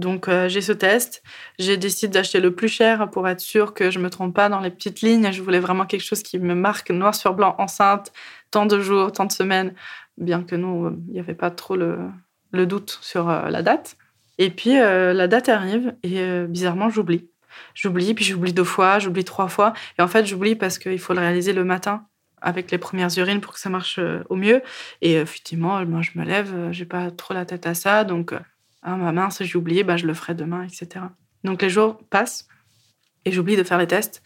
[0.00, 1.22] Donc euh, j'ai ce test.
[1.58, 4.60] J'ai décidé d'acheter le plus cher pour être sûr que je me trompe pas dans
[4.60, 5.30] les petites lignes.
[5.30, 8.12] Je voulais vraiment quelque chose qui me marque noir sur blanc, enceinte,
[8.50, 9.74] tant de jours, tant de semaines,
[10.16, 11.98] bien que nous, il n'y avait pas trop le,
[12.50, 13.96] le doute sur euh, la date.
[14.38, 17.28] Et puis euh, la date arrive et bizarrement j'oublie.
[17.74, 19.74] J'oublie, puis j'oublie deux fois, j'oublie trois fois.
[19.98, 22.06] Et en fait j'oublie parce qu'il faut le réaliser le matin
[22.40, 24.62] avec les premières urines pour que ça marche au mieux.
[25.02, 28.32] Et effectivement, moi je me lève, j'ai pas trop la tête à ça, donc
[28.82, 31.06] ah, ma mince, j'ai oublié, bah, je le ferai demain, etc.
[31.44, 32.48] Donc les jours passent
[33.24, 34.22] et j'oublie de faire les tests.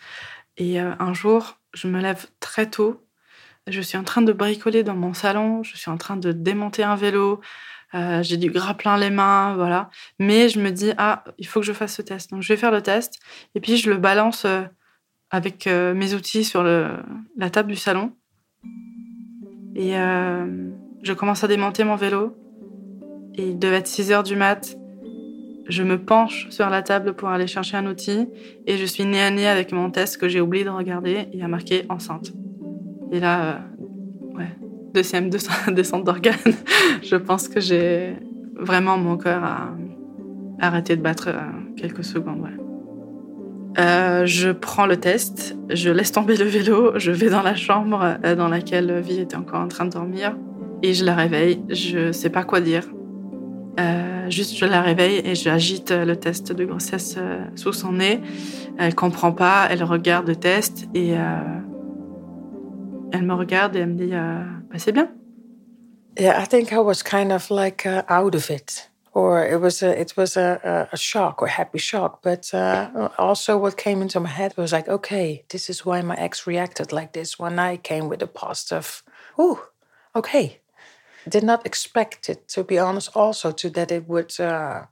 [0.56, 3.04] Et euh, un jour, je me lève très tôt.
[3.66, 5.62] Je suis en train de bricoler dans mon salon.
[5.62, 7.40] Je suis en train de démonter un vélo.
[7.94, 9.90] Euh, j'ai du gras plein les mains, voilà.
[10.18, 12.30] Mais je me dis, ah, il faut que je fasse ce test.
[12.30, 13.18] Donc je vais faire le test.
[13.54, 14.62] Et puis je le balance euh,
[15.30, 18.12] avec mes outils sur la table du salon.
[19.74, 22.36] Et je commence à démonter mon vélo.
[23.36, 24.76] Il devait être 6 heures du mat.
[25.68, 28.28] Je me penche sur la table pour aller chercher un outil
[28.66, 31.28] et je suis nez à nez avec mon test que j'ai oublié de regarder.
[31.32, 32.32] Il y a marqué enceinte.
[33.10, 34.48] Et là, euh, ouais,
[34.92, 36.34] deuxième descente d'organes.
[37.02, 38.14] je pense que j'ai
[38.56, 39.70] vraiment mon cœur à
[40.60, 41.40] arrêter de battre euh,
[41.76, 42.46] quelques secondes.
[43.78, 48.18] Euh, je prends le test, je laisse tomber le vélo, je vais dans la chambre
[48.36, 50.36] dans laquelle Vie était encore en train de dormir
[50.82, 51.60] et je la réveille.
[51.70, 52.84] Je sais pas quoi dire.
[53.78, 58.20] Euh, juste, je la réveille et j'agite le test de grossesse euh, sous son nez.
[58.78, 61.38] Elle comprend pas, elle regarde le test et euh,
[63.12, 65.08] elle me regarde et elle me dit bah, c'est bien.
[66.16, 69.82] Yeah, I think I was kind of like uh, out of it, or it was
[69.82, 72.22] a, it was a, a shock or happy shock.
[72.22, 76.14] But uh, also, what came into my head was like, okay, this is why my
[76.14, 79.02] ex reacted like this when I came with a positive.
[79.40, 79.58] Ooh,
[80.14, 80.60] okay,
[81.28, 84.86] did not expect it, to be honest, also to that it would, uh,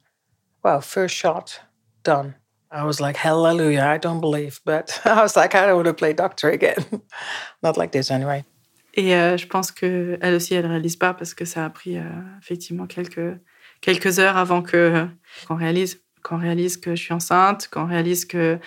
[0.62, 1.60] well, first shot
[2.02, 2.34] done.
[2.70, 4.60] I was like, hallelujah, I don't believe.
[4.64, 6.84] But I was like, I don't want to play doctor again.
[7.62, 8.44] not like this anyway.
[8.94, 11.96] Et euh, je pense que elle aussi, elle réalise pas parce que ça a pris
[11.96, 12.02] euh,
[12.40, 13.38] effectivement quelques,
[13.80, 15.06] quelques heures avant que
[15.48, 18.58] qu'on réalise, qu'on réalise que je suis enceinte, qu'on réalise que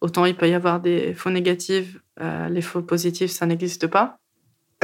[0.00, 4.18] autant il peut y avoir des faux négatifs, euh, les faux positifs, ça n'existe pas.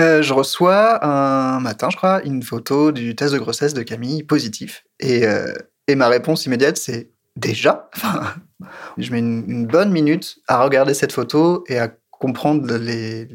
[0.01, 4.23] Euh, je reçois un matin, je crois, une photo du test de grossesse de Camille
[4.23, 4.85] positif.
[4.99, 5.53] Et, euh,
[5.95, 7.91] ma réponse immédiate, c'est déjà?
[8.99, 13.27] Je mets une, bonne minute à regarder cette photo et à comprendre les,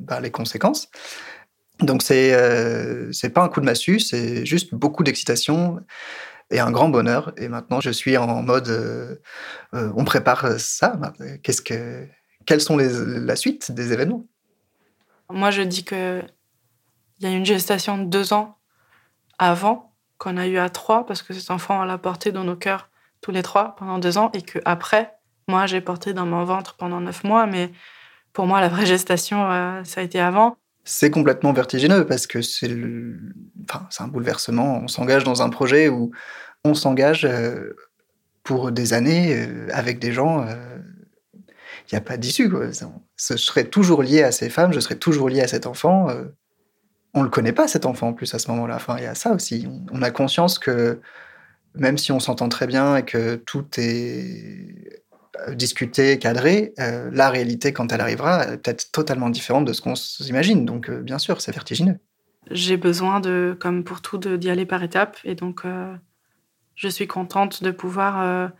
[0.00, 0.88] bah, conséquences.
[1.80, 5.80] Donc, c'est euh, pas un coup de massue, c'est juste beaucoup d'excitation
[6.50, 7.32] et un grand bonheur.
[7.36, 9.16] Et maintenant, je suis en mode euh,
[9.72, 10.98] on prépare ça.
[11.42, 12.06] Qu'est-ce que,
[12.44, 12.90] quelles sont les,
[13.20, 14.26] la suite des événements?
[15.32, 16.22] Moi, je dis que
[17.18, 18.56] il y a une gestation de deux ans
[19.38, 22.56] avant qu'on a eu à trois, parce que cet enfant, on l'a porté dans nos
[22.56, 22.88] cœurs
[23.20, 25.14] tous les trois pendant deux ans, et que après,
[25.48, 27.72] moi, j'ai porté dans mon ventre pendant neuf mois, mais
[28.32, 30.56] pour moi, la vraie gestation, euh, ça a été avant.
[30.84, 33.18] C'est complètement vertigineux parce que c'est le...
[33.68, 34.80] enfin, un bouleversement.
[34.82, 36.10] On s'engage dans un projet où
[36.64, 37.76] on s'engage euh,
[38.44, 40.46] pour des années euh, avec des gens.
[41.90, 42.50] Il n'y a pas d'issue.
[42.50, 46.08] Je serais toujours lié à ces femmes, je serais toujours lié à cet enfant.
[47.14, 48.76] on ne le connaît pas, cet enfant, en plus, à ce moment-là.
[48.76, 49.66] Enfin, il y a ça aussi.
[49.92, 51.00] On a conscience que
[51.74, 55.00] même si on s'entend très bien et que tout est
[55.48, 59.80] euh, discuté, cadré, euh, la réalité, quand elle arrivera, est peut-être totalement différente de ce
[59.80, 60.64] qu'on s'imagine.
[60.64, 61.98] Donc, euh, bien sûr, c'est vertigineux.
[62.50, 65.18] J'ai besoin de, comme pour tout, d'y aller par étapes.
[65.24, 65.62] Et donc,
[66.74, 68.50] je suis contente de pouvoir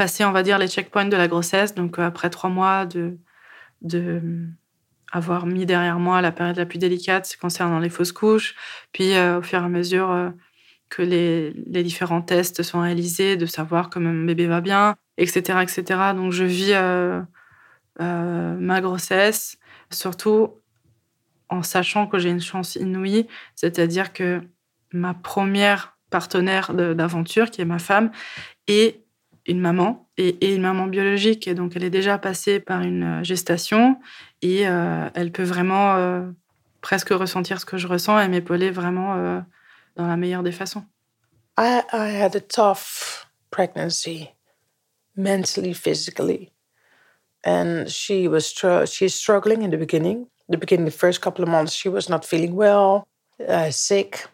[0.00, 1.74] passer, on va dire, les checkpoints de la grossesse.
[1.74, 3.18] Donc, après trois mois de,
[3.82, 4.22] de
[5.12, 8.54] avoir mis derrière moi la période la plus délicate concernant les fausses couches,
[8.92, 10.32] puis au fur et à mesure
[10.90, 15.60] que les, les, différents tests sont réalisés, de savoir que mon bébé va bien, etc.
[15.62, 16.00] etc.
[16.14, 17.22] Donc je vis euh,
[18.00, 19.58] euh, ma grossesse,
[19.90, 20.54] surtout
[21.48, 24.42] en sachant que j'ai une chance inouïe, c'est-à-dire que
[24.92, 28.10] ma première partenaire d'aventure, qui est ma femme,
[28.66, 29.04] est
[29.50, 31.48] une maman et, une maman biologique.
[31.48, 33.98] Et donc elle est déjà passée par une gestation
[34.42, 36.24] et euh, elle peut vraiment
[36.80, 39.42] presque ressentir ce que je ressens et m'épauler vraiment
[39.96, 40.84] dans la meilleure des façons.
[41.58, 44.30] I, I had a tough pregnancy,
[45.14, 46.52] mentally, physically,
[47.44, 48.54] and she was
[48.86, 50.26] she's struggling in the beginning.
[50.48, 53.06] The beginning, the first couple of months, she was not feeling well,
[53.46, 54.26] uh, sick.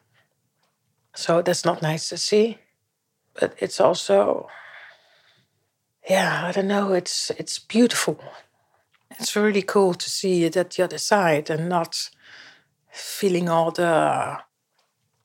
[1.14, 2.58] So that's not nice to see,
[3.40, 4.48] but it's also,
[6.08, 6.92] yeah, I don't know.
[6.92, 8.18] It's it's beautiful.
[9.18, 12.10] It's really cool to see it at the other side and not
[12.90, 14.38] feeling all the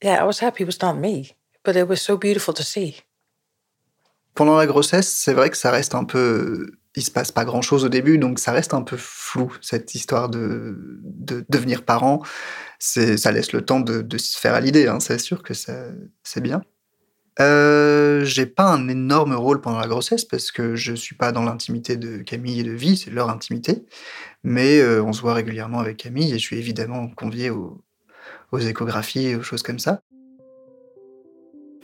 [0.02, 2.96] yeah, I was happy it was not me, but it was so beautiful to see.
[4.34, 6.72] Pendant la grossesse, c'est vrai que ça reste un peu.
[6.96, 9.96] Il se passe pas grand chose au début, donc ça reste un peu flou, cette
[9.96, 12.22] histoire de, de devenir parent.
[12.80, 15.00] Ça laisse le temps de, se faire à l'idée, hein.
[15.00, 16.62] c'est sûr que c'est bien.
[17.40, 21.44] Euh, j'ai pas un énorme rôle pendant la grossesse parce que je suis pas dans
[21.44, 23.86] l'intimité de Camille et de Vie, c'est leur intimité.
[24.44, 27.82] Mais euh, on se voit régulièrement avec Camille et je suis évidemment convié au,
[28.52, 30.02] aux échographies et aux choses comme ça.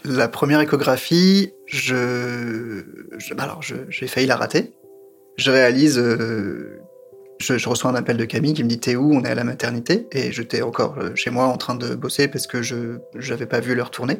[0.04, 2.84] La première échographie, je,
[3.38, 4.74] alors j'ai failli la rater.
[5.38, 6.80] Je réalise, euh,
[7.40, 9.14] je, reçois un appel de Camille qui me dit t'es où?
[9.14, 12.28] On est à la maternité et j'étais encore euh, chez moi en train de bosser
[12.28, 14.20] parce que je n'avais pas vu leur tourner.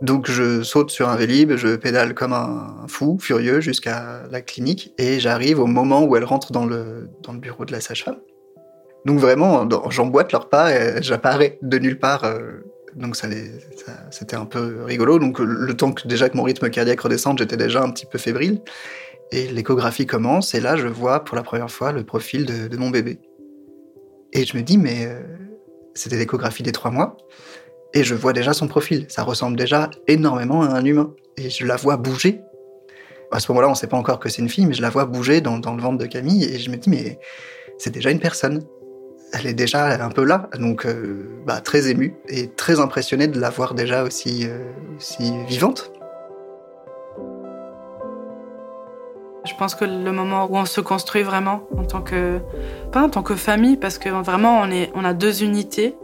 [0.00, 4.92] Donc je saute sur un vélib, je pédale comme un fou, furieux, jusqu'à la clinique
[4.98, 8.18] et j'arrive au moment où elle rentre dans le, dans le bureau de la sage-femme.
[9.04, 12.24] Donc vraiment, j'emboîte leur pas et j'apparais de nulle part.
[12.24, 12.64] Euh,
[12.96, 13.28] donc ça,
[14.10, 15.18] c'était un peu rigolo.
[15.18, 18.18] Donc le temps que déjà que mon rythme cardiaque redescende, j'étais déjà un petit peu
[18.18, 18.60] fébrile.
[19.32, 22.90] Et l'échographie commence et là, je vois pour la première fois le profil de, mon
[22.90, 23.18] bébé.
[24.32, 25.20] Et je me dis, mais euh,
[25.94, 27.16] c'était l'échographie des trois mois.
[27.94, 29.06] Et je vois déjà son profil.
[29.08, 31.14] Ça ressemble déjà énormément à un humain.
[31.36, 32.40] Et je la vois bouger.
[33.32, 34.90] À ce moment-là, on ne sait pas encore que c'est une fille, mais je la
[34.90, 36.44] vois bouger dans, le ventre de Camille.
[36.44, 37.18] Et je me dis, mais
[37.78, 38.64] c'est déjà une personne
[39.34, 43.40] elle est déjà un peu là, donc euh, bah, très émue et très impressionnée de
[43.40, 45.90] la voir déjà aussi, euh, aussi vivante.
[49.44, 52.40] Je pense que le moment où on se construit vraiment en tant que
[52.92, 55.96] pas en tant que famille parce que vraiment on est on a deux unités,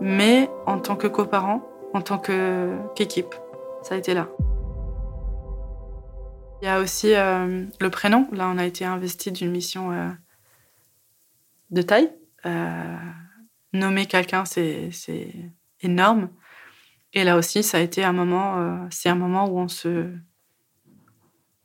[0.00, 3.34] mais en tant que coparents, en tant qu'équipe,
[3.82, 4.28] ça a été là.
[6.62, 8.26] Il y a aussi euh, le prénom.
[8.32, 9.90] Là, on a été investi d'une mission
[11.70, 12.10] de taille
[12.46, 12.96] euh,
[13.72, 14.90] nommer quelqu'un, c'est
[15.82, 16.30] énorme.
[17.12, 20.10] Et là aussi, ça a été un moment, euh, c'est un moment où on se,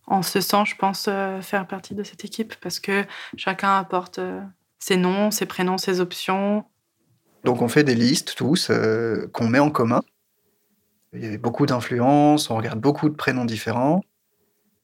[0.08, 3.06] on se sent, je pense, euh, faire partie de cette équipe parce que
[3.38, 4.20] chacun apporte
[4.80, 6.66] ses noms, ses prénoms, ses options.
[7.44, 8.72] Donc on fait des listes tous
[9.34, 10.02] qu'on met en commun.
[11.14, 14.02] Il y avait beaucoup d'influences, on regarde beaucoup de prénoms différents.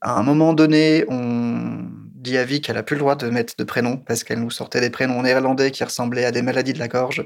[0.01, 3.53] À un moment donné, on dit à Vie qu'elle a plus le droit de mettre
[3.57, 6.79] de prénom parce qu'elle nous sortait des prénoms néerlandais qui ressemblaient à des maladies de
[6.79, 7.25] la gorge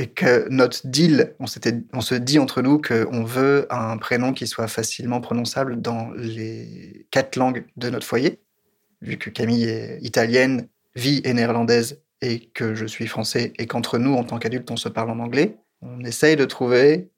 [0.00, 4.66] et que notre deal, on, se dit entre nous qu'on veut un prénom qui soit
[4.66, 8.40] facilement prononçable dans les quatre langues de notre foyer.
[9.02, 13.98] Vu que Camille est italienne, Vie est néerlandaise et que je suis français et qu'entre
[13.98, 17.10] nous, en tant qu'adultes, on se parle en anglais, on essaye de trouver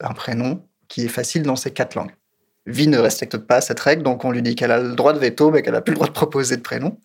[0.00, 2.14] un prénom qui est facile dans ces quatre langues.
[2.64, 5.18] Vie ne respecte pas cette règle, donc on lui dit qu'elle a le droit de
[5.18, 6.98] veto, mais qu'elle n'a plus le droit de proposer de prénom.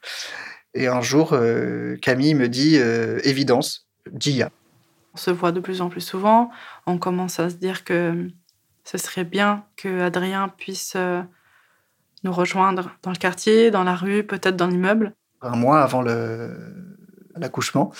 [0.73, 4.51] Et un jour, euh, Camille me dit euh, évidence, Gia.
[5.13, 6.51] On se voit de plus en plus souvent.
[6.85, 8.29] On commence à se dire que
[8.83, 11.21] ce serait bien que Adrien puisse euh,
[12.23, 15.13] nous rejoindre dans le quartier, dans la rue, peut-être dans l'immeuble.
[15.41, 16.01] Un mois avant
[17.35, 17.91] l'accouchement,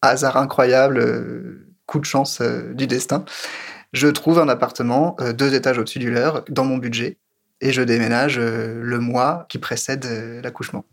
[0.00, 3.24] hasard incroyable, coup de chance du destin,
[3.92, 7.18] je trouve un appartement deux étages au-dessus du leur dans mon budget
[7.60, 10.06] et je déménage le mois qui précède
[10.42, 10.84] l'accouchement.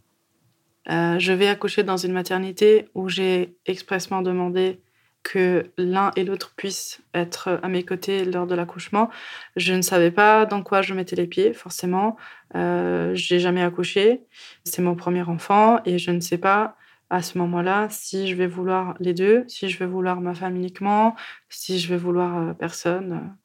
[0.88, 4.82] je vais accoucher dans une maternité où j'ai expressement demandé
[5.26, 9.09] que l'un et l'autre puissent être à mes côtés lors de l'accouchement.
[9.55, 12.15] Je ne savais pas dans quoi je mettais les pieds, forcément.
[12.55, 14.21] Euh, j'ai jamais accouché.
[14.65, 16.78] C'est mon premier enfant et je ne sais pas
[17.09, 20.55] à ce moment-là si je vais vouloir les deux, si je vais vouloir ma femme
[20.55, 21.15] uniquement,
[21.49, 23.36] si je vais vouloir euh, personne.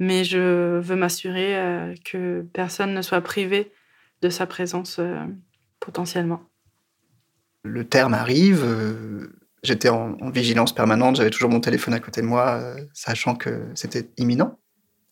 [0.00, 3.70] Mais je veux m'assurer euh, que personne ne soit privé
[4.20, 5.00] de sa présence
[5.78, 6.42] potentiellement.
[7.62, 8.64] Le terme arrive
[9.64, 13.66] J'étais en, vigilance permanente, j'avais toujours mon téléphone à côté de moi, euh, sachant que
[13.74, 14.58] c'était imminent.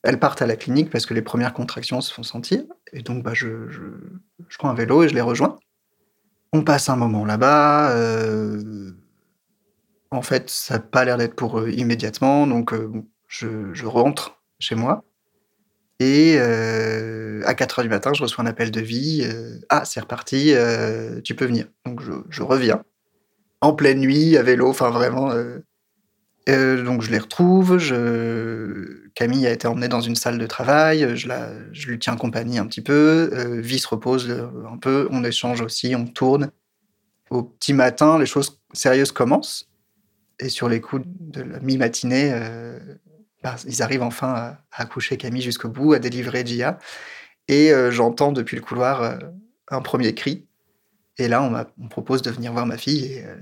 [0.03, 2.63] Elles partent à la clinique parce que les premières contractions se font sentir.
[2.93, 3.49] Et donc, bah, je,
[4.59, 5.59] prends un vélo et je les rejoins.
[6.53, 7.93] On passe un moment là-bas.
[7.93, 8.93] Euh,
[10.11, 12.47] en fait, ça n'a pas l'air d'être pour eux immédiatement.
[12.47, 12.91] Donc, euh,
[13.29, 15.03] je, rentre chez moi.
[15.99, 19.27] Et à 4 h du matin, je reçois un appel de vie.
[19.71, 20.53] ah, c'est reparti,
[21.25, 21.69] tu peux venir.
[21.87, 22.83] Donc, je reviens
[23.63, 25.31] en pleine nuit à vélo, enfin vraiment.
[25.31, 25.61] Euh,
[26.49, 27.79] euh, donc je les retrouve.
[27.79, 29.09] Je...
[29.15, 31.17] Camille a été emmenée dans une salle de travail.
[31.17, 31.51] Je, la...
[31.73, 33.31] je lui tiens compagnie un petit peu.
[33.33, 34.31] Euh, Vie se repose
[34.71, 35.09] un peu.
[35.11, 36.51] On échange aussi, on tourne.
[37.31, 39.71] Au petit matin, les choses sérieuses commencent.
[40.41, 42.35] Et sur les coups de la mi-matinée,
[43.45, 46.79] bah, ils arrivent enfin à, à coucher Camille jusqu'au bout, à délivrer Gia.
[47.47, 49.19] Et j'entends depuis le couloir
[49.69, 50.47] un premier cri.
[51.19, 53.05] Et là, on, me propose de venir voir ma fille.
[53.05, 53.37] Et, euh,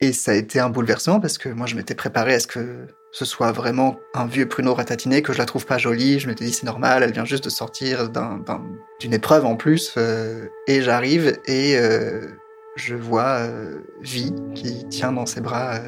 [0.00, 2.86] et, ça a été un bouleversement parce que moi, je m'étais préparé à ce que
[3.12, 6.20] ce soit vraiment un vieux pruneau ratatiné, que je la trouve pas jolie.
[6.20, 8.10] Je m'étais dit, c'est normal, elle vient juste de sortir
[9.00, 9.94] d'une épreuve en plus.
[9.96, 12.28] Euh, et j'arrive et euh,
[12.76, 13.48] je vois
[14.00, 15.80] Vi qui tient dans ses bras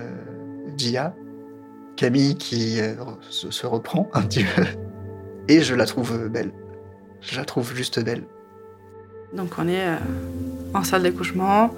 [0.76, 1.14] Gia,
[1.96, 2.80] Camille qui
[3.30, 4.64] se, se reprend un petit peu.
[5.48, 6.52] Et je la trouve belle.
[7.20, 8.24] Je la trouve juste belle.
[9.32, 9.86] Donc on est
[10.74, 11.70] en salle d'accouchement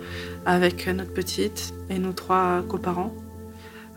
[0.46, 3.14] avec notre petite et nos trois coparents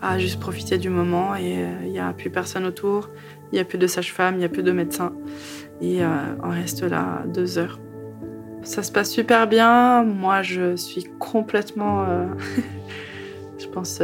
[0.01, 1.35] à juste profiter du moment.
[1.35, 3.09] Et euh, il n'y a plus personne autour,
[3.51, 5.13] il n'y a plus de sage-femme, il n'y a plus de médecin
[5.81, 6.07] et euh,
[6.43, 7.79] on reste là deux heures.
[8.63, 12.25] Ça se passe super bien, moi je suis complètement, euh,
[13.59, 14.01] je pense,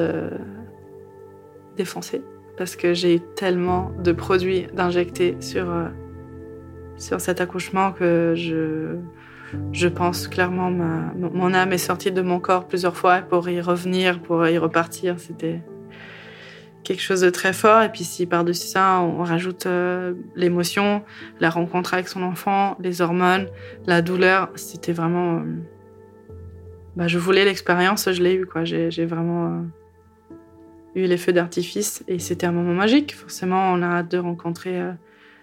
[1.75, 2.21] défoncée
[2.55, 5.65] parce que j'ai tellement de produits d'injecter sur,
[6.97, 8.97] sur cet accouchement que je
[9.71, 13.61] je pense clairement ma, mon âme est sortie de mon corps plusieurs fois pour y
[13.61, 15.19] revenir, pour y repartir.
[15.19, 15.61] C'était
[16.83, 17.81] quelque chose de très fort.
[17.81, 21.03] Et puis si par-dessus ça, on rajoute euh, l'émotion,
[21.39, 23.47] la rencontre avec son enfant, les hormones,
[23.85, 25.37] la douleur, c'était vraiment...
[25.37, 25.43] Euh,
[26.95, 28.45] bah, je voulais l'expérience, je l'ai eu.
[28.45, 28.63] quoi.
[28.65, 29.61] J'ai vraiment euh,
[30.95, 33.15] eu les feux d'artifice et c'était un moment magique.
[33.15, 34.79] Forcément, on a hâte de rencontrer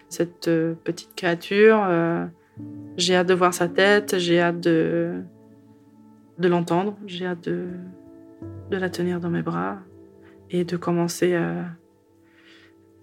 [0.09, 0.49] cette
[0.85, 1.85] petite créature
[2.97, 5.23] j'ai hâte de voir sa tête, j'ai hâte de,
[6.39, 7.69] de l'entendre, j'ai hâte de,
[8.71, 9.79] de la tenir dans mes bras
[10.51, 11.63] et de commencer euh,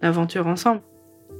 [0.01, 0.81] l'aventure ensemble.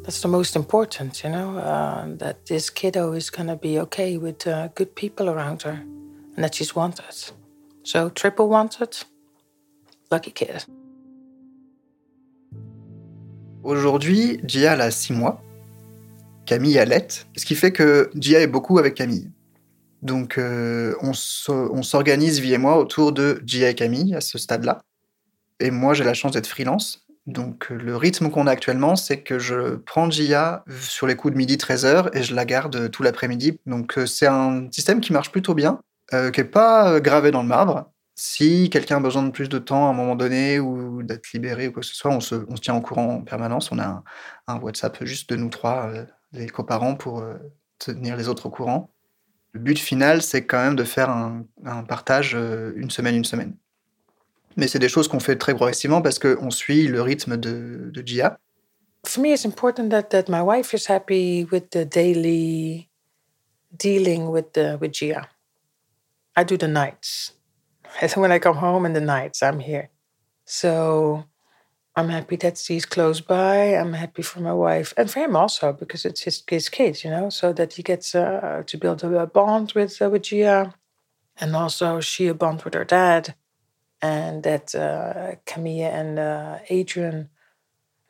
[0.04, 4.18] That's the most important, you know, uh, that this kiddo is going to be okay
[4.18, 5.80] with uh, good people around her
[6.36, 7.34] and that she's wanted.
[7.84, 9.06] So, triple wanted,
[10.12, 10.66] lucky kid.
[13.64, 15.42] Aujourd'hui, Gia a 6 mois.
[16.48, 19.30] Camille allait, ce qui fait que Gia est beaucoup avec Camille.
[20.02, 24.82] Donc euh, on s'organise, Vie et moi, autour de Gia et Camille à ce stade-là.
[25.60, 27.06] Et moi, j'ai la chance d'être freelance.
[27.26, 31.38] Donc le rythme qu'on a actuellement, c'est que je prends Gia sur les coups de
[31.38, 33.60] midi 13h et je la garde tout l'après-midi.
[33.66, 35.82] Donc euh, c'est un système qui marche plutôt bien,
[36.14, 37.92] euh, qui n'est pas gravé dans le marbre.
[38.16, 41.68] Si quelqu'un a besoin de plus de temps à un moment donné ou d'être libéré
[41.68, 43.72] ou quoi que ce soit, on se, tient au courant en permanence.
[43.72, 44.04] On a
[44.48, 45.92] un WhatsApp juste de nous trois
[46.38, 47.36] les coparents pour euh,
[47.80, 48.90] tenir les autres au courant.
[49.54, 53.26] Le but final, c'est quand même de faire un, un partage euh, une semaine, une
[53.26, 53.56] semaine.
[54.56, 58.04] Mais c'est des choses qu'on fait très progressivement parce qu'on suit le rythme de, de
[58.06, 58.40] Gia.
[59.06, 62.90] For me, it's important that, that my wife is happy with the daily
[63.78, 65.30] dealing with, the, with Gia.
[66.36, 67.34] I do the nights.
[68.02, 69.90] And when I come home in the nights, I'm here.
[70.46, 71.26] So
[71.98, 73.76] I'm happy that he's close by.
[73.76, 77.10] I'm happy for my wife and for him also because it's his, his kids, you
[77.10, 80.76] know, so that he gets uh, to build a, bond with uh, with Gia,
[81.42, 83.34] and also she a bond with her dad,
[84.00, 87.30] and that uh, Camilla and uh, Adrian,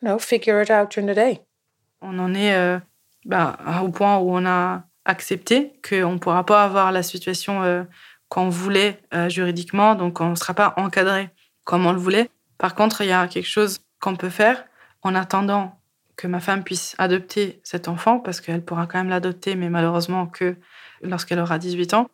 [0.02, 1.40] you know, figure it out during the day.
[2.02, 2.80] On en est euh,
[3.26, 7.86] bah, au point où on a accepté qu'on ne pourra pas avoir la situation euh,
[8.28, 11.30] qu'on voulait euh, juridiquement, donc on ne sera pas encadré
[11.64, 12.30] comme on le voulait.
[12.58, 14.66] Par contre, il y a quelque chose qu'on peut faire
[15.02, 15.80] en attendant
[16.16, 20.26] que ma femme puisse adopter cet enfant, parce qu'elle pourra quand même l'adopter, mais malheureusement
[20.26, 20.56] que
[21.02, 22.10] lorsqu'elle aura 18 ans.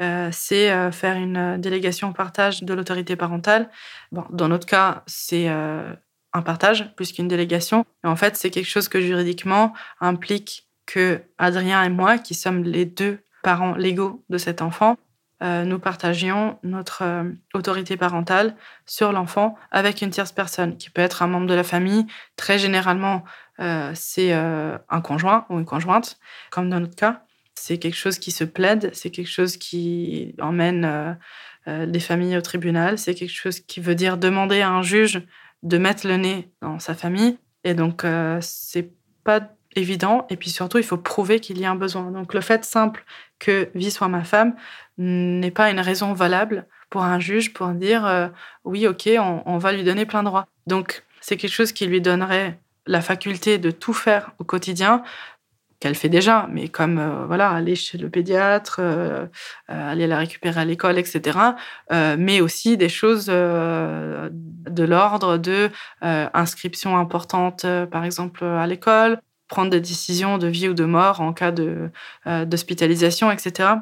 [0.00, 3.70] Euh, c'est euh, faire une délégation au partage de l'autorité parentale.
[4.10, 5.92] Bon, dans notre cas, c'est euh,
[6.32, 7.84] un partage plus qu'une délégation.
[8.02, 12.64] Et en fait, c'est quelque chose que juridiquement implique que Adrien et moi, qui sommes
[12.64, 14.96] les deux parents légaux de cet enfant,
[15.42, 18.54] nous partagions notre autorité parentale
[18.86, 22.06] sur l'enfant avec une tierce personne, qui peut être un membre de la famille.
[22.36, 23.24] Très généralement,
[23.94, 26.18] c'est un conjoint ou une conjointe,
[26.50, 27.22] comme dans notre cas
[27.54, 31.12] c'est quelque chose qui se plaide, c'est quelque chose qui emmène euh,
[31.68, 35.22] euh, les familles au tribunal, c'est quelque chose qui veut dire demander à un juge
[35.62, 37.38] de mettre le nez dans sa famille.
[37.62, 38.90] Et donc, euh, c'est
[39.22, 39.40] pas
[39.76, 40.26] évident.
[40.30, 42.10] Et puis surtout, il faut prouver qu'il y a un besoin.
[42.10, 43.04] Donc, le fait simple
[43.38, 44.54] que vie soit ma femme
[44.98, 48.30] n'est pas une raison valable pour un juge pour dire
[48.64, 50.46] oui, ok, on, va lui donner plein droit.
[50.66, 55.02] Donc, c'est quelque chose qui lui donnerait la faculté de tout faire au quotidien
[55.82, 59.26] qu'elle fait déjà, mais comme euh, voilà aller chez le pédiatre, euh,
[59.68, 61.38] euh, aller la récupérer à l'école, etc.
[61.90, 65.70] mais aussi des choses de l'ordre de
[66.00, 69.20] inscription importante, par exemple à l'école,
[69.52, 71.90] prendre des décisions de vie ou de mort en cas de
[72.26, 73.74] d'hospitalisation, etc.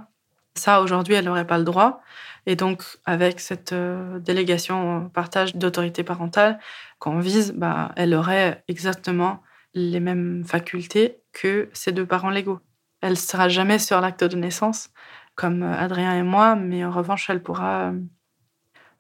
[0.55, 2.03] Ça aujourd'hui, elle n'aurait pas le droit.
[2.47, 6.59] Et donc, avec cette délégation partage d'autorité parentale
[6.99, 9.43] qu'on vise, bah, elle aurait exactement
[9.75, 12.61] les mêmes facultés que ses deux parents légaux.
[13.01, 14.91] Elle ne sera jamais sur l'acte de naissance,
[15.35, 18.01] comme euh, Adrien et moi, mais en revanche, elle pourra, euh,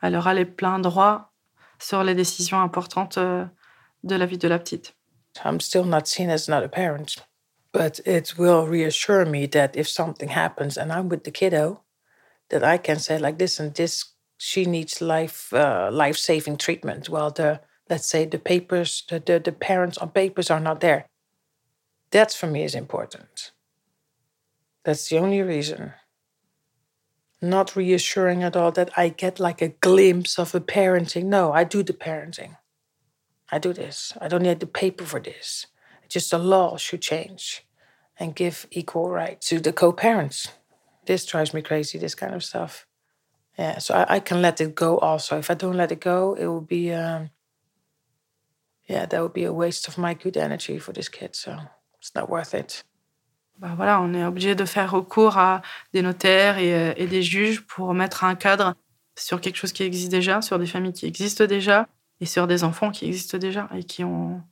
[0.03, 1.33] elle aura les pleins droits
[1.79, 3.45] sur les décisions importantes euh,
[4.05, 4.97] de la vie de la petite.
[5.45, 7.17] I'm still not seen as another parent,
[7.73, 11.83] but it will reassure me that if something happens and I'm with the kiddo,
[12.49, 17.09] that I can say like this and this, she needs life uh, life saving treatment.
[17.09, 21.07] While the let's say the papers, the, the, the parents on papers are not there.
[22.11, 23.53] That for me is important.
[24.85, 25.93] That's the only reason.
[27.43, 31.25] Not reassuring at all that I get like a glimpse of a parenting.
[31.25, 32.57] No, I do the parenting.
[33.53, 34.13] I do this.
[34.21, 35.67] I don't need the paper for this.
[36.09, 37.67] Just the law should change
[38.19, 40.49] and give equal rights to the co parents.
[41.07, 42.87] This drives me crazy, this kind of stuff.
[43.59, 45.39] Yeah, so I, I, can let it go also.
[45.39, 47.31] If I don't let it go, it will be, um,
[48.89, 51.35] yeah, that would be a waste of my good energy for this kid.
[51.35, 51.59] So
[51.99, 52.85] it's not worth it.
[53.59, 55.61] Bah voilà, on est obligé de faire recours à
[55.93, 58.75] des notaires et, euh, et, des juges pour mettre un cadre
[59.19, 61.87] sur quelque chose qui existe déjà, sur des familles qui existent déjà
[62.21, 64.43] et sur des enfants qui existent déjà et qui ont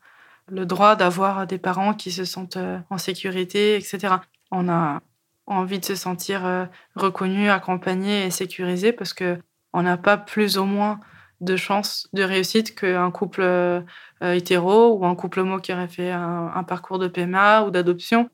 [0.51, 4.15] le droit d'avoir des parents qui se sentent euh, en sécurité, etc.
[4.51, 5.01] On a
[5.47, 6.65] envie de se sentir euh,
[6.95, 9.39] reconnu, accompagné et sécurisé parce que
[9.73, 11.01] on n'a pas plus ou moins
[11.41, 13.83] de chances de réussite qu'un couple euh,
[14.23, 18.29] hétéro ou un couple homo qui aurait fait un, parcours de PMA ou d'adoption.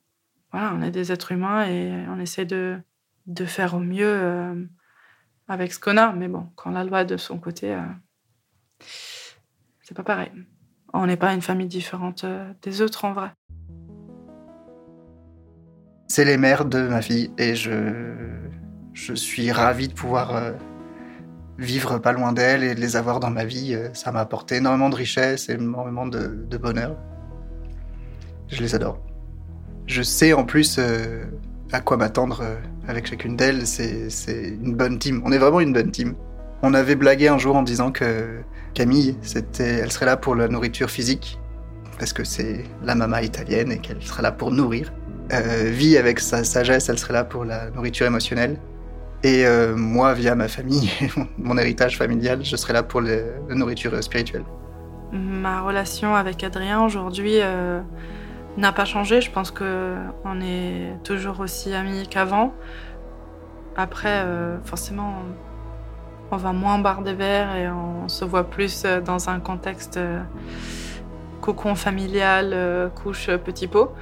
[0.52, 2.78] Voilà, on est des êtres humains et on essaie de,
[3.26, 4.68] de faire au mieux
[5.48, 6.12] avec ce qu'on a.
[6.12, 7.76] Mais bon, quand la loi est de son côté,
[9.84, 10.32] c'est pas pareil.
[10.92, 12.24] On n'est pas une famille différente
[12.62, 13.30] des autres en vrai.
[16.08, 18.14] C'est les mères de ma fille et je,
[18.92, 20.54] je suis ravi de pouvoir
[21.58, 24.56] vivre pas loin d'elle et de les avoir dans ma vie, euh, ça m'a apporté
[24.56, 26.96] énormément de richesse et énormément de, bonheur.
[28.48, 29.00] Je les adore.
[29.86, 31.24] Je sais en plus euh,
[31.72, 32.56] à quoi m'attendre euh,
[32.88, 33.66] avec chacune d'elles.
[33.66, 35.22] C'est une bonne team.
[35.24, 36.14] On est vraiment une bonne team.
[36.66, 38.40] On avait blagué un jour en disant que
[38.72, 41.38] Camille, c'était, elle serait là pour la nourriture physique,
[41.98, 44.90] parce que c'est la mama italienne et qu'elle serait là pour nourrir.
[45.30, 48.56] Euh, Vie, avec sa sagesse, elle serait là pour la nourriture émotionnelle.
[49.22, 50.90] Et euh, moi, via ma famille,
[51.38, 53.18] mon héritage familial, je serai là pour la
[53.50, 54.44] nourriture spirituelle.
[55.12, 57.82] Ma relation avec Adrien aujourd'hui euh,
[58.56, 59.20] n'a pas changé.
[59.20, 62.54] Je pense qu'on est toujours aussi amis qu'avant.
[63.76, 64.24] Après,
[64.64, 65.24] forcément,
[66.34, 69.98] on va moins bar des verres et on se voit plus dans un contexte
[71.40, 73.94] cocon familial, couche petit pot.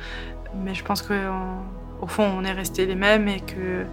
[0.55, 3.85] Mais je pense qu'au fond, on est restés les mêmes et que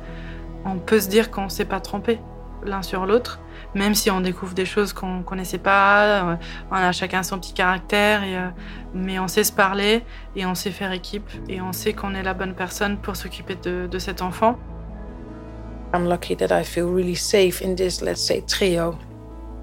[0.65, 2.19] on peut se dire qu'on ne s'est pas trompé
[2.65, 3.39] l'un sur l'autre,
[3.73, 6.03] même si on découvre des choses qu'on connaissait pas.
[6.03, 6.35] Euh,
[6.71, 8.49] on a chacun son petit caractère, euh,
[8.93, 10.03] mais on sait se parler
[10.35, 13.55] et on sait faire équipe et on sait qu'on est la bonne personne pour s'occuper
[13.55, 14.57] de, de cet enfant.
[15.91, 18.97] I'm lucky that I feel really safe in this, let's say, trio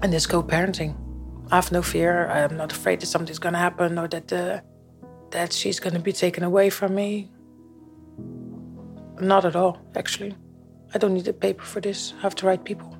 [0.01, 0.95] and this co parenting.
[1.51, 2.27] I have no fear.
[2.27, 4.59] I'm not afraid that something's going to happen or that, uh,
[5.31, 7.31] that she's going to be taken away from me.
[9.21, 10.35] Not at all, actually.
[10.93, 12.13] I don't need a paper for this.
[12.17, 12.93] I have the right people.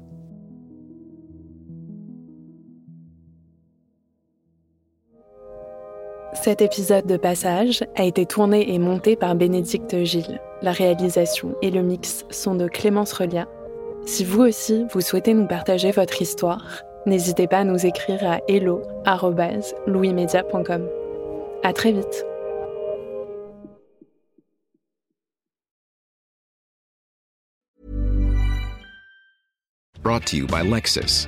[6.33, 10.39] Cet épisode de Passage a été tourné et monté par Bénédicte Gilles.
[10.61, 13.47] La réalisation et le mix sont de Clémence Relia.
[14.05, 18.39] Si vous aussi, vous souhaitez nous partager votre histoire, n'hésitez pas à nous écrire à
[18.47, 20.89] hello.louismedia.com.
[21.63, 22.25] À très vite!
[30.01, 31.27] Brought to you by Lexus.